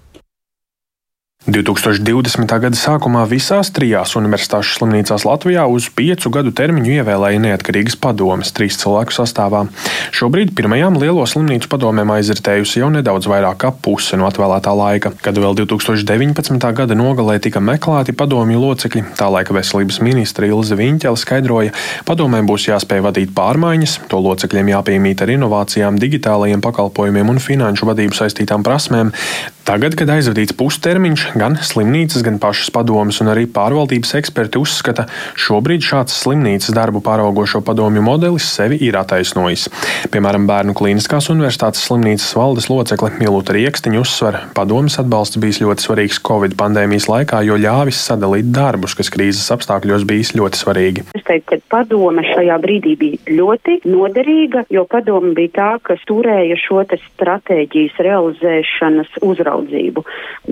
2020. 1.49 2.45
gada 2.61 2.77
sākumā 2.77 3.23
visās 3.25 3.71
trijās 3.73 4.11
universitāšu 4.19 4.75
slimnīcās 4.77 5.25
Latvijā 5.25 5.63
uz 5.73 5.87
piecu 5.89 6.29
gadu 6.35 6.51
termiņu 6.53 6.99
ievēlēja 6.99 7.41
neatkarīgas 7.41 7.97
padomes, 7.97 8.51
trīs 8.53 8.77
cilvēku 8.77 9.17
sastāvā. 9.17 9.63
Šobrīd 10.13 10.53
pirmajām 10.59 10.99
lielo 11.01 11.25
slimnīcu 11.25 11.71
padomēm 11.73 12.13
aizritējusi 12.19 12.83
jau 12.83 12.91
nedaudz 12.93 13.31
vairāk 13.33 13.63
kā 13.65 13.73
puse 13.73 14.21
no 14.21 14.29
atvēlētā 14.29 14.75
laika. 14.77 15.15
Kad 15.25 15.41
vēl 15.41 15.57
2019. 15.63 16.69
gada 16.83 16.99
nogalē 17.01 17.39
tika 17.41 17.65
meklēti 17.65 18.13
padomju 18.13 18.61
locekļi, 18.67 19.07
tā 19.17 19.33
laika 19.33 19.57
veselības 19.57 20.03
ministra 20.05 20.53
Ilze 20.53 20.77
Viņķela 20.77 21.17
skaidroja, 21.17 21.73
padomēm 22.05 22.45
būs 22.51 22.69
jāspēj 22.69 23.07
vadīt 23.09 23.33
pārmaiņas, 23.33 24.03
to 24.13 24.21
locekļiem 24.21 24.75
jāpiemīt 24.75 25.25
ar 25.25 25.33
inovācijām, 25.39 25.97
digitālajiem 25.97 26.61
pakalpojumiem 26.61 27.33
un 27.33 27.41
finanšu 27.41 27.89
vadību 27.89 28.21
saistītām 28.21 28.69
prasmēm. 28.69 29.17
Tagad, 29.69 29.99
kad 30.01 30.09
aizvadīts 30.09 30.55
pustermiņš, 30.57 31.27
gan 31.41 31.57
slimnīcas, 31.63 32.25
gan 32.27 32.39
pašas 32.43 32.73
padomas 32.75 33.21
un 33.23 33.31
arī 33.33 33.47
pārvaldības 33.51 34.15
eksperti 34.19 34.61
uzskata, 34.61 35.07
šobrīd 35.39 35.85
šāds 35.85 36.17
slimnīcas 36.23 36.75
darbu 36.77 37.03
pāraugošo 37.05 37.63
padomju 37.67 38.03
modelis 38.05 38.49
sevi 38.57 38.81
ir 38.85 38.99
attaisnojis. 39.01 39.69
Piemēram, 40.13 40.49
Bērnu 40.51 40.75
Kliniskās 40.79 41.31
universitātes 41.33 41.85
slimnīcas 41.87 42.33
valdes 42.39 42.69
locekle 42.73 43.13
Milūta 43.21 43.55
Riekstiņa 43.57 44.03
uzsver, 44.03 44.41
padomas 44.57 44.99
atbalsts 45.03 45.41
bijis 45.41 45.63
ļoti 45.63 45.87
svarīgs 45.87 46.23
Covid 46.27 46.57
pandēmijas 46.59 47.09
laikā, 47.11 47.45
jo 47.47 47.59
ļāvis 47.61 48.01
sadalīt 48.11 48.51
darbus, 48.55 48.97
kas 48.99 49.13
krīzes 49.15 49.49
apstākļos 49.55 50.07
bijis 50.09 50.35
ļoti 50.39 50.63
svarīgi. 50.63 51.07
Es 51.19 51.27
teiktu, 51.29 51.55
ka 51.55 51.79
padome 51.79 52.25
šajā 52.27 52.59
brīdī 52.63 52.95
bija 52.99 53.39
ļoti 53.39 53.81
noderīga, 53.87 54.65
jo 54.75 54.85
padome 54.91 55.35
bija 55.39 55.55
tā, 55.59 55.71
kas 55.87 56.03
turēja 56.09 56.59
šo 56.59 56.83
stratēģijas 56.89 57.97
realizēšanas 58.07 59.19
uzraudzību. 59.27 60.05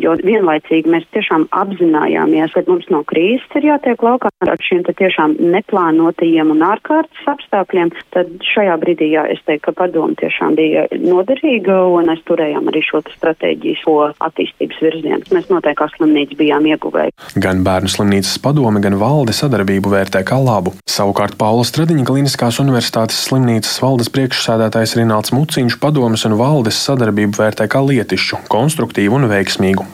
Jo 0.03 0.17
vienlaicīgi 0.19 0.66
mēs 0.71 1.07
tiešām 1.15 1.47
apzinājāmies, 1.55 2.55
ka 2.55 2.65
mums 2.67 2.89
no 2.93 3.03
krīzes 3.09 3.59
ir 3.59 3.69
jātiek 3.71 4.03
laukā 4.03 4.31
ar 4.47 4.63
šiem 4.63 4.85
tiešām 4.87 5.37
neplānotajiem 5.55 6.53
un 6.55 6.65
ārkārtas 6.67 7.31
apstākļiem. 7.31 7.93
Tad 8.15 8.33
šajā 8.45 8.77
brīdī, 8.83 9.11
jā, 9.15 9.27
es 9.33 9.43
teiktu, 9.47 9.71
ka 9.71 9.77
padomu 9.85 10.17
tiešām 10.19 10.57
bija 10.59 10.87
noderīga 11.03 11.79
un 11.93 12.11
mēs 12.11 12.23
turējām 12.29 12.71
arī 12.71 12.83
šo 12.87 13.03
stratēģisko 13.17 13.97
attīstības 14.27 14.83
virzienu. 14.85 15.23
Mēs 15.35 15.51
noteikti 15.53 15.81
kā 15.81 15.89
slimnīca 15.95 16.39
bijām 16.39 16.69
ieguvēji. 16.71 17.15
Gan 17.43 17.63
bērnu 17.67 17.91
slimnīcas 17.93 18.39
padome, 18.43 18.81
gan 18.85 18.99
valde 19.01 19.35
sadarbību 19.37 19.93
vērtē 19.93 20.23
kā 20.27 20.39
labu. 20.41 20.75
Savukārt 20.89 21.37
Paula 21.41 21.67
Stradiņa 21.67 22.07
Kliniskās 22.09 22.61
universitātes 22.63 23.19
slimnīcas 23.27 23.75
valdes 23.83 24.11
priekšsēdētājs 24.15 24.97
Rināls 25.01 25.35
Muciņš 25.37 25.79
padomas 25.83 26.25
un 26.29 26.39
valdes 26.41 26.79
sadarbību 26.87 27.37
vērtē 27.43 27.69
kā 27.73 27.83
lietišķu, 27.85 28.47
konstruktīvu 28.53 29.19
un 29.19 29.29
veiksmīgu. 29.33 29.85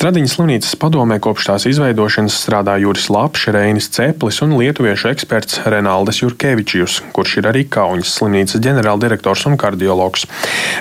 Stradiņas 0.00 0.32
slimnīcas 0.32 0.76
padomē 0.80 1.18
kopš 1.20 1.44
tās 1.50 1.66
izveidošanas 1.68 2.32
strādā 2.40 2.78
Juris 2.80 3.10
Lapš, 3.12 3.42
Reinis 3.52 3.90
Ceplis 3.92 4.38
un 4.40 4.54
lietuviešu 4.56 5.10
eksperts 5.10 5.58
Renaldes 5.68 6.22
Jurkevičijus, 6.22 6.94
kurš 7.12 7.34
ir 7.42 7.48
arī 7.50 7.66
Kaunas 7.68 8.14
slimnīcas 8.16 8.62
ģenerāldirektors 8.64 9.44
un 9.50 9.60
kardiologs. 9.60 10.24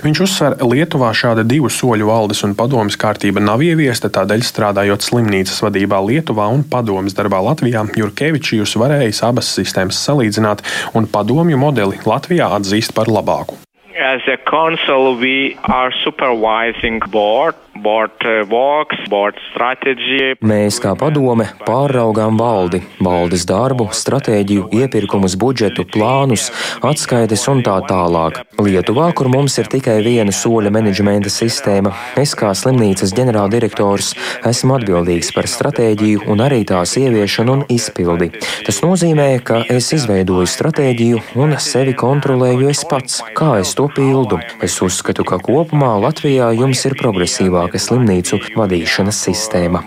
Viņš 0.07 0.23
uzsver, 0.23 0.55
Lietuvā 0.63 1.11
šāda 1.11 1.43
divu 1.43 1.67
soļu 1.67 2.07
valdes 2.07 2.45
un 2.47 2.55
padomas 2.55 2.95
kārtība 2.95 3.43
nav 3.43 3.59
ieviesta, 3.59 4.07
tādēļ 4.07 4.47
strādājot 4.53 5.11
slimnīcas 5.11 5.59
vadībā 5.67 5.99
Lietuvā 5.99 6.47
un 6.55 6.63
padomas 6.63 7.19
darbā 7.19 7.43
Latvijā, 7.43 7.89
Jurkevičijus 7.99 8.79
varējis 8.79 9.25
abas 9.27 9.51
sistēmas 9.51 9.99
salīdzināt 9.99 10.63
un 10.95 11.11
padomju 11.11 11.59
modeli 11.59 11.99
Latvijā 12.07 12.53
atzīst 12.55 12.95
par 12.95 13.11
labāku. 13.11 13.59
As 13.99 14.23
a 14.31 14.37
council, 14.49 15.19
we 15.19 15.57
are 15.67 15.91
supervising 16.05 17.03
board 17.11 17.59
Mēs, 20.45 20.79
kā 20.83 20.91
padome, 20.99 21.47
pāraugām 21.65 22.37
valdi, 22.39 22.81
valdes 23.03 23.45
darbu, 23.49 23.89
stratēģiju, 23.95 24.67
iepirkumus, 24.81 25.37
budžetu, 25.39 25.85
plānus, 25.89 26.49
atskaites 26.85 27.45
un 27.51 27.63
tā 27.65 27.77
tālāk. 27.89 28.41
Lietuvā, 28.59 29.09
kur 29.15 29.29
mums 29.31 29.55
ir 29.61 29.69
tikai 29.71 29.99
viena 30.05 30.33
soļa 30.35 30.71
menedžmenta 30.75 31.31
sistēma, 31.31 31.93
es 32.19 32.35
kā 32.37 32.51
slimnīcas 32.57 33.13
ģenerāldirektors 33.17 34.11
esmu 34.49 34.75
atbildīgs 34.79 35.31
par 35.35 35.47
stratēģiju 35.47 36.27
un 36.31 36.43
arī 36.43 36.61
tās 36.67 36.97
ieviešanu 36.99 37.57
un 37.59 37.65
izpildi. 37.71 38.31
Tas 38.67 38.81
nozīmē, 38.83 39.29
ka 39.45 39.61
es 39.71 39.91
izveidoju 39.95 40.49
stratēģiju 40.49 41.23
un 41.39 41.55
sevi 41.63 41.95
kontrolēju 41.97 42.71
es 42.73 42.83
pats, 42.89 43.21
kā 43.37 43.55
es 43.63 43.75
to 43.77 43.87
pildu. 43.95 44.41
Es 44.65 44.79
uzskatu, 44.83 45.23
ka 45.27 45.39
kopumā 45.43 45.95
Latvijā 46.03 46.51
jums 46.57 46.83
ir 46.89 46.97
progresīvāk 46.99 47.68
labāka 47.69 47.79
slimnīcu 47.79 48.39
vadīšanas 48.57 49.19
sistēma. 49.27 49.83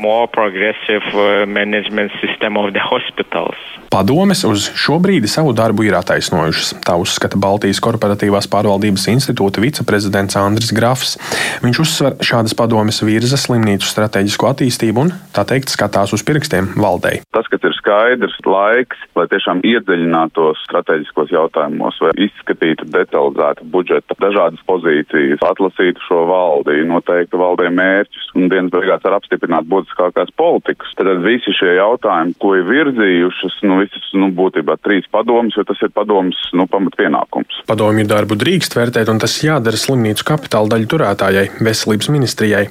Padomes 3.93 4.41
uz 4.49 4.71
šo 4.73 4.97
brīdi 5.05 5.29
savu 5.29 5.53
darbu 5.53 5.85
ir 5.85 5.97
attaisnojušas. 5.99 6.71
Tā 6.87 6.95
uzskata 6.97 7.37
Baltijas 7.37 7.81
korporatīvās 7.85 8.49
pārvaldības 8.49 9.05
institūta 9.13 9.61
viceprezidents 9.61 10.39
Andris 10.41 10.73
Grafs. 10.73 11.19
Viņš 11.61 11.81
uzsver 11.85 12.17
šādas 12.25 12.57
padomes 12.57 13.03
virza 13.05 13.37
slimnīcu 13.37 13.85
strateģisko 13.85 14.49
attīstību 14.49 15.05
un, 15.05 15.13
tā 15.37 15.45
teikt, 15.45 15.69
skatās 15.75 16.15
uz 16.17 16.25
pirkstiem 16.25 16.73
valdei. 16.81 17.21
Tas, 17.37 17.45
kas 17.53 17.67
ir 17.69 17.77
skaidrs 17.77 18.39
laiks, 18.49 19.03
lai 19.19 19.27
tiešām 19.29 19.61
iedziļinātos 19.61 20.65
strateģiskos 20.71 21.35
jautājumos 21.37 22.01
vai 22.01 22.15
izskatītu 22.29 22.89
detalizētu 22.97 23.69
budžeta 23.77 24.17
dažādas 24.25 24.65
pozīcijas, 24.71 25.45
atlasītu 25.45 26.01
šo 26.09 26.25
valdi, 26.33 26.81
noteiktu 26.89 27.41
valdē 27.63 27.71
mērķus 27.77 28.31
un 28.37 28.49
dienas 28.51 28.73
beigās 28.73 29.05
ar 29.07 29.17
apstiprināt 29.19 29.67
būtiskākās 29.71 30.33
politikas. 30.37 30.93
Tad 30.97 31.23
visi 31.23 31.53
šie 31.55 31.77
jautājumi, 31.77 32.35
ko 32.41 32.55
ir 32.57 32.65
virzījušas, 32.67 33.59
nu, 33.69 33.79
visas, 33.83 34.09
nu, 34.19 34.31
būtībā 34.35 34.79
trīs 34.83 35.07
padomus, 35.13 35.57
jo 35.57 35.65
tas 35.69 35.81
ir 35.83 35.93
padomus, 35.95 36.39
nu, 36.57 36.67
pamatpienākums. 36.71 37.63
Padomju 37.69 38.07
darbu 38.09 38.39
drīkst 38.41 38.77
vērtēt, 38.77 39.11
un 39.13 39.21
tas 39.23 39.37
jādara 39.45 39.79
slimnīcu 39.79 40.27
kapitāla 40.27 40.75
daļu 40.75 40.89
turētājai, 40.95 41.47
veselības 41.63 42.11
ministrijai. 42.13 42.65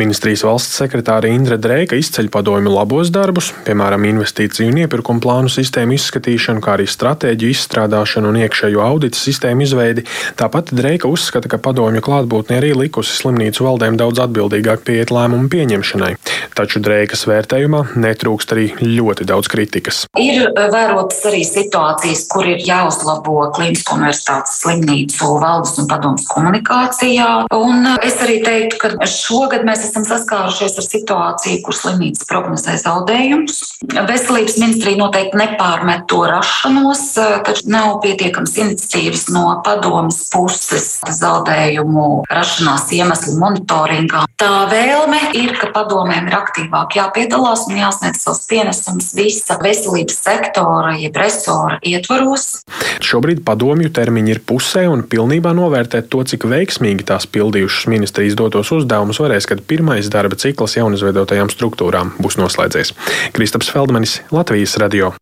Ministrijas 0.00 0.44
valsts 0.46 0.80
sekretāra 0.80 1.30
Indra 1.32 1.58
Dreika 1.60 1.98
izceļ 1.98 2.30
padomju 2.34 2.72
labos 2.74 3.12
darbus, 3.14 3.52
piemēram, 3.68 4.08
investīciju 4.10 4.72
un 4.72 4.82
iepirkumu 4.84 5.22
plānu 5.24 5.52
sistēmu 5.52 5.96
izskatīšanu, 5.98 6.62
kā 6.64 6.76
arī 6.76 6.88
stratēģiju 6.90 7.54
izstrādāšanu 7.54 8.32
un 8.32 8.40
iekšējo 8.44 8.82
audita 8.84 9.20
sistēmu 9.20 9.64
izveidi. 9.68 10.06
Tāpat 10.40 10.74
Dreika 10.74 11.10
uzskata, 11.10 11.50
ka 11.50 11.60
padomju 11.62 12.02
klātbūtne 12.04 12.58
arī 12.58 12.74
likusi 12.76 13.14
slimnīcu 13.20 13.68
valdēm 13.68 13.98
daudz 14.00 14.24
atbildīgāk 14.34 14.82
pieiet 14.86 15.12
lēmumu 15.14 15.48
pieņemšanai. 15.52 16.14
Taču 16.54 16.82
Dreikas 16.82 17.24
vērtējumā 17.30 17.94
netrūkst 17.98 18.54
arī 18.54 18.66
ļoti 18.82 19.26
daudz 19.28 19.48
kritikas. 19.50 20.04
Ir 20.18 20.50
vērotas 20.54 21.22
arī 21.30 21.42
situācijas, 21.46 22.24
kur 22.30 22.48
ir 22.50 22.62
jāuzlabo 22.66 23.48
Klinisko 23.54 23.96
universitātes 23.98 24.58
slimnīcu 24.62 25.30
valdes 25.42 25.76
un 25.82 25.88
padomus 25.90 26.26
komunikācijā. 26.30 27.28
Un 27.54 27.88
es 28.02 28.18
arī 28.24 28.40
teiktu, 28.44 28.80
ka 28.82 29.08
šogad 29.10 29.66
mēs 29.66 29.86
esam 29.88 30.06
saskārušies 30.08 30.78
ar 30.80 30.88
situāciju, 30.88 31.62
kur 31.66 31.78
slimnīca 31.78 32.28
prognozē 32.30 32.76
zaudējumus. 32.82 33.60
Veselības 33.94 34.58
ministrija 34.62 35.00
noteikti 35.00 35.40
nepārmet 35.40 36.06
to 36.10 36.24
rašanos, 36.30 37.06
taču 37.46 37.68
nav 37.70 38.00
pietiekams 38.04 38.56
iniciatīvas 38.64 39.28
no 39.34 39.46
padomas 39.66 40.22
puses 40.32 40.98
zaudējumu 41.20 42.24
rašanās 42.30 42.90
iemeslu 42.94 43.38
monitoringā. 43.42 44.23
Tā 44.40 44.66
vēlme 44.70 45.18
ir, 45.38 45.52
ka 45.60 45.68
padomēm 45.74 46.28
ir 46.28 46.36
aktīvāk 46.36 46.96
jāpiedalās 46.98 47.64
un 47.70 47.78
jāsniedz 47.78 48.24
savs 48.24 48.42
pienesums 48.50 49.12
visa 49.16 49.56
veselības 49.62 50.18
sektora, 50.26 50.94
jeb 51.00 51.16
resora 51.18 51.78
ietvaros. 51.86 52.64
Šobrīd 53.04 53.44
padomju 53.46 53.92
termiņi 53.94 54.34
ir 54.34 54.42
pusē 54.46 54.86
un 54.90 55.04
pilnībā 55.08 55.54
novērtēt 55.56 56.10
to, 56.12 56.24
cik 56.26 56.48
veiksmīgi 56.50 57.06
tās 57.08 57.28
pildījušas 57.30 57.88
ministrijas 57.92 58.38
dotos 58.38 58.72
uzdevumus 58.74 59.22
varēs, 59.22 59.48
kad 59.50 59.62
pirmais 59.68 60.10
darba 60.12 60.38
cikls 60.40 60.78
jaunizveidotajām 60.80 61.52
struktūrām 61.52 62.16
būs 62.18 62.40
noslēdzies. 62.40 62.94
Kristaps 63.36 63.70
Feldmanis, 63.72 64.20
Latvijas 64.34 64.76
radio. 64.82 65.14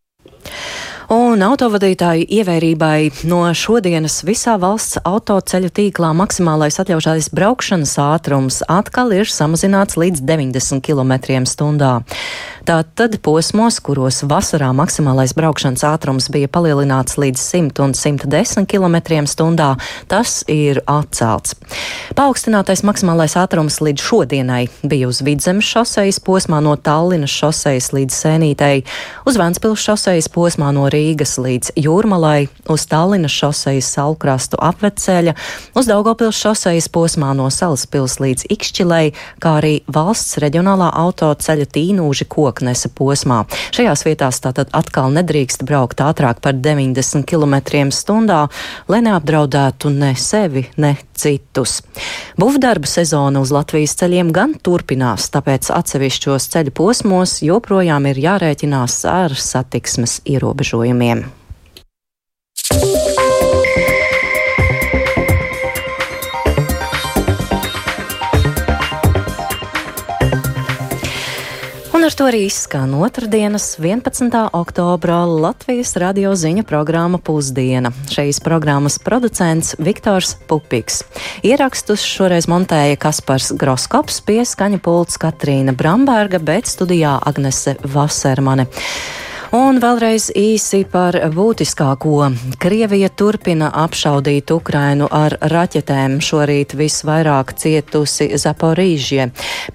Un 1.12 1.42
autovadītāju 1.44 2.24
ievērībai 2.40 3.26
no 3.28 3.42
šodienas 3.52 4.22
visā 4.24 4.54
valsts 4.56 4.96
autoceļu 5.04 5.68
tīklā 5.76 6.08
maksimālais 6.16 6.78
atļaušais 6.80 7.28
braukšanas 7.36 7.92
ātrums 8.00 8.62
atkal 8.72 9.12
ir 9.12 9.28
samazināts 9.28 9.98
līdz 10.00 10.22
90 10.24 10.80
km/h. 10.80 11.90
Tātad 12.62 13.16
posmos, 13.26 13.80
kuros 13.84 14.22
vasarā 14.30 14.70
maksimālais 14.72 15.34
braukšanas 15.36 15.82
ātrums 15.84 16.30
bija 16.32 16.48
palielināts 16.48 17.18
līdz 17.20 17.44
100 17.44 17.84
un 17.84 17.92
110 17.98 18.64
km/h, 18.70 19.68
tas 20.08 20.38
ir 20.48 20.80
atcelts. 20.86 21.58
Paaugstinātais 22.16 22.84
maksimālais 22.88 23.36
ātrums 23.36 23.82
līdz 23.84 24.06
šodienai 24.06 24.62
bija 24.86 25.10
uz 25.12 25.20
Vidzemes 25.26 25.68
šosejas 25.68 26.22
posmā 26.24 26.62
no 26.64 26.78
Tallinas 26.80 27.34
šosejas 27.36 27.92
līdz 27.98 28.16
Sēnītei, 28.22 28.86
uz 29.28 29.36
Ventspils 29.36 29.84
šosejas 29.90 30.32
posmā 30.32 30.72
no 30.72 30.88
Rīgas 30.88 31.01
līdz 31.02 31.74
Jūrmalai, 31.82 32.46
uz 32.70 32.86
Tallinas 32.86 33.34
šosejas 33.34 33.90
Salkrastu 33.96 34.60
apveceļa, 34.62 35.34
uz 35.74 35.90
Daugopils 35.90 36.38
šosejas 36.38 36.86
posmā 36.94 37.34
no 37.34 37.50
Salaspils 37.50 38.20
līdz 38.22 38.46
Ikšķilei, 38.54 39.12
kā 39.42 39.58
arī 39.58 39.74
valsts 39.90 40.38
reģionālā 40.42 40.92
autoceļa 41.02 41.70
tīnūži 41.74 42.30
koku 42.30 42.52
Loknesa 42.52 42.90
posmā. 42.92 43.44
Šajās 43.72 44.04
vietās 44.04 44.40
tātad 44.44 44.68
atkal 44.76 45.12
nedrīkst 45.14 45.64
braukt 45.64 46.02
ātrāk 46.04 46.42
par 46.44 46.58
90 46.60 47.24
km/h, 47.24 48.36
lai 48.92 49.00
neapdraudētu 49.06 49.92
ne 49.94 50.12
sevi, 50.18 50.66
ne 50.76 50.96
citus. 51.16 51.80
Būvdarbu 52.40 52.88
sezona 52.90 53.40
uz 53.40 53.52
Latvijas 53.54 53.94
ceļiem 54.00 54.34
gan 54.34 54.56
turpinās, 54.60 55.30
tāpēc 55.32 55.70
atsevišķos 55.72 56.50
ceļu 56.52 56.74
posmos 56.76 57.38
joprojām 57.46 58.10
ir 58.10 58.20
jārēķinās 58.26 58.98
ar 59.08 59.36
satiksmes 59.38 60.20
ierobežojumiem. 60.28 60.81
Un 72.02 72.06
ar 72.08 72.14
to 72.18 72.24
arī 72.26 72.40
izskan 72.48 72.96
otrdienas, 72.98 73.76
11. 73.78 74.26
oktobra 74.58 75.20
Latvijas 75.22 75.92
radio 76.02 76.32
ziņu 76.34 76.64
programma 76.66 77.20
Pusdiena. 77.22 77.92
Šīs 78.10 78.40
programmas 78.42 78.96
producents 78.98 79.76
Viktors 79.78 80.32
Pupiks. 80.50 81.04
Ierakstus 81.46 82.02
šoreiz 82.02 82.50
montēja 82.50 82.98
Kaspars 82.98 83.52
Groskops, 83.54 84.18
pie 84.26 84.40
skaņa 84.42 84.82
pults 84.82 85.20
Katrīna 85.22 85.76
Bramberga, 85.78 86.42
bet 86.42 86.66
studijā 86.66 87.20
Agnese 87.22 87.76
Vasermane. 87.86 88.66
Un 89.52 89.76
vēlreiz 89.84 90.30
īsi 90.32 90.78
par 90.88 91.12
būtiskāko. 91.34 92.30
Krievija 92.56 93.10
turpina 93.12 93.66
apšaudīt 93.82 94.48
Ukrainu 94.54 95.10
ar 95.12 95.34
raķetēm. 95.52 96.14
Šorīt 96.24 96.72
visvairāk 96.72 97.52
cietusi 97.60 98.30
Zaporīžie. 98.40 99.26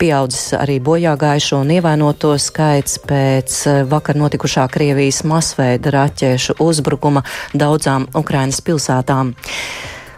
Pieaudzis 0.01 0.55
arī 0.57 0.79
bojāgājušo 0.81 1.59
un 1.61 1.75
ievainoto 1.75 2.31
skaits 2.41 2.97
pēc 3.05 3.59
vakar 3.91 4.17
notikušā 4.17 4.65
Krievijas 4.73 5.21
masveida 5.29 5.93
raķešu 5.93 6.57
uzbrukuma 6.65 7.21
daudzām 7.53 8.09
Ukrainas 8.17 8.63
pilsētām. 8.65 9.35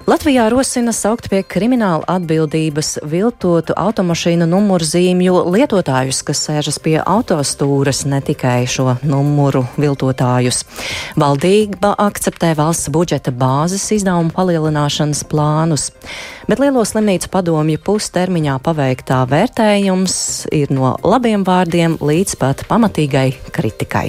Latvijā 0.09 0.47
rosina 0.49 0.89
saukt 0.89 1.27
pie 1.29 1.43
krimināla 1.45 2.01
atbildības 2.09 2.95
viltotu 3.11 3.75
automašīnu 3.77 4.47
numurzīmju 4.49 5.43
lietotājus, 5.53 6.23
kas 6.25 6.39
sēžas 6.47 6.79
pie 6.81 6.95
autostūras, 6.97 7.99
ne 8.09 8.17
tikai 8.25 8.63
šo 8.65 8.95
numuru 9.05 9.67
viltotājus. 9.77 10.63
Valdība 11.19 11.91
akceptē 12.07 12.55
valsts 12.57 12.89
budžeta 12.95 13.29
bāzes 13.29 13.85
izdevumu 13.99 14.33
palielināšanas 14.33 15.21
plānus, 15.29 15.91
bet 16.49 16.63
Lielo 16.63 16.81
slimnīcu 16.89 17.29
padomju 17.29 17.83
pustermiņā 17.85 18.57
paveiktā 18.65 19.21
vērtējums 19.29 20.17
ir 20.57 20.73
no 20.73 20.95
labiem 21.05 21.45
vārdiem 21.45 21.99
līdz 22.01 22.39
pat 22.41 22.65
pamatīgai 22.71 23.27
kritikai. 23.53 24.07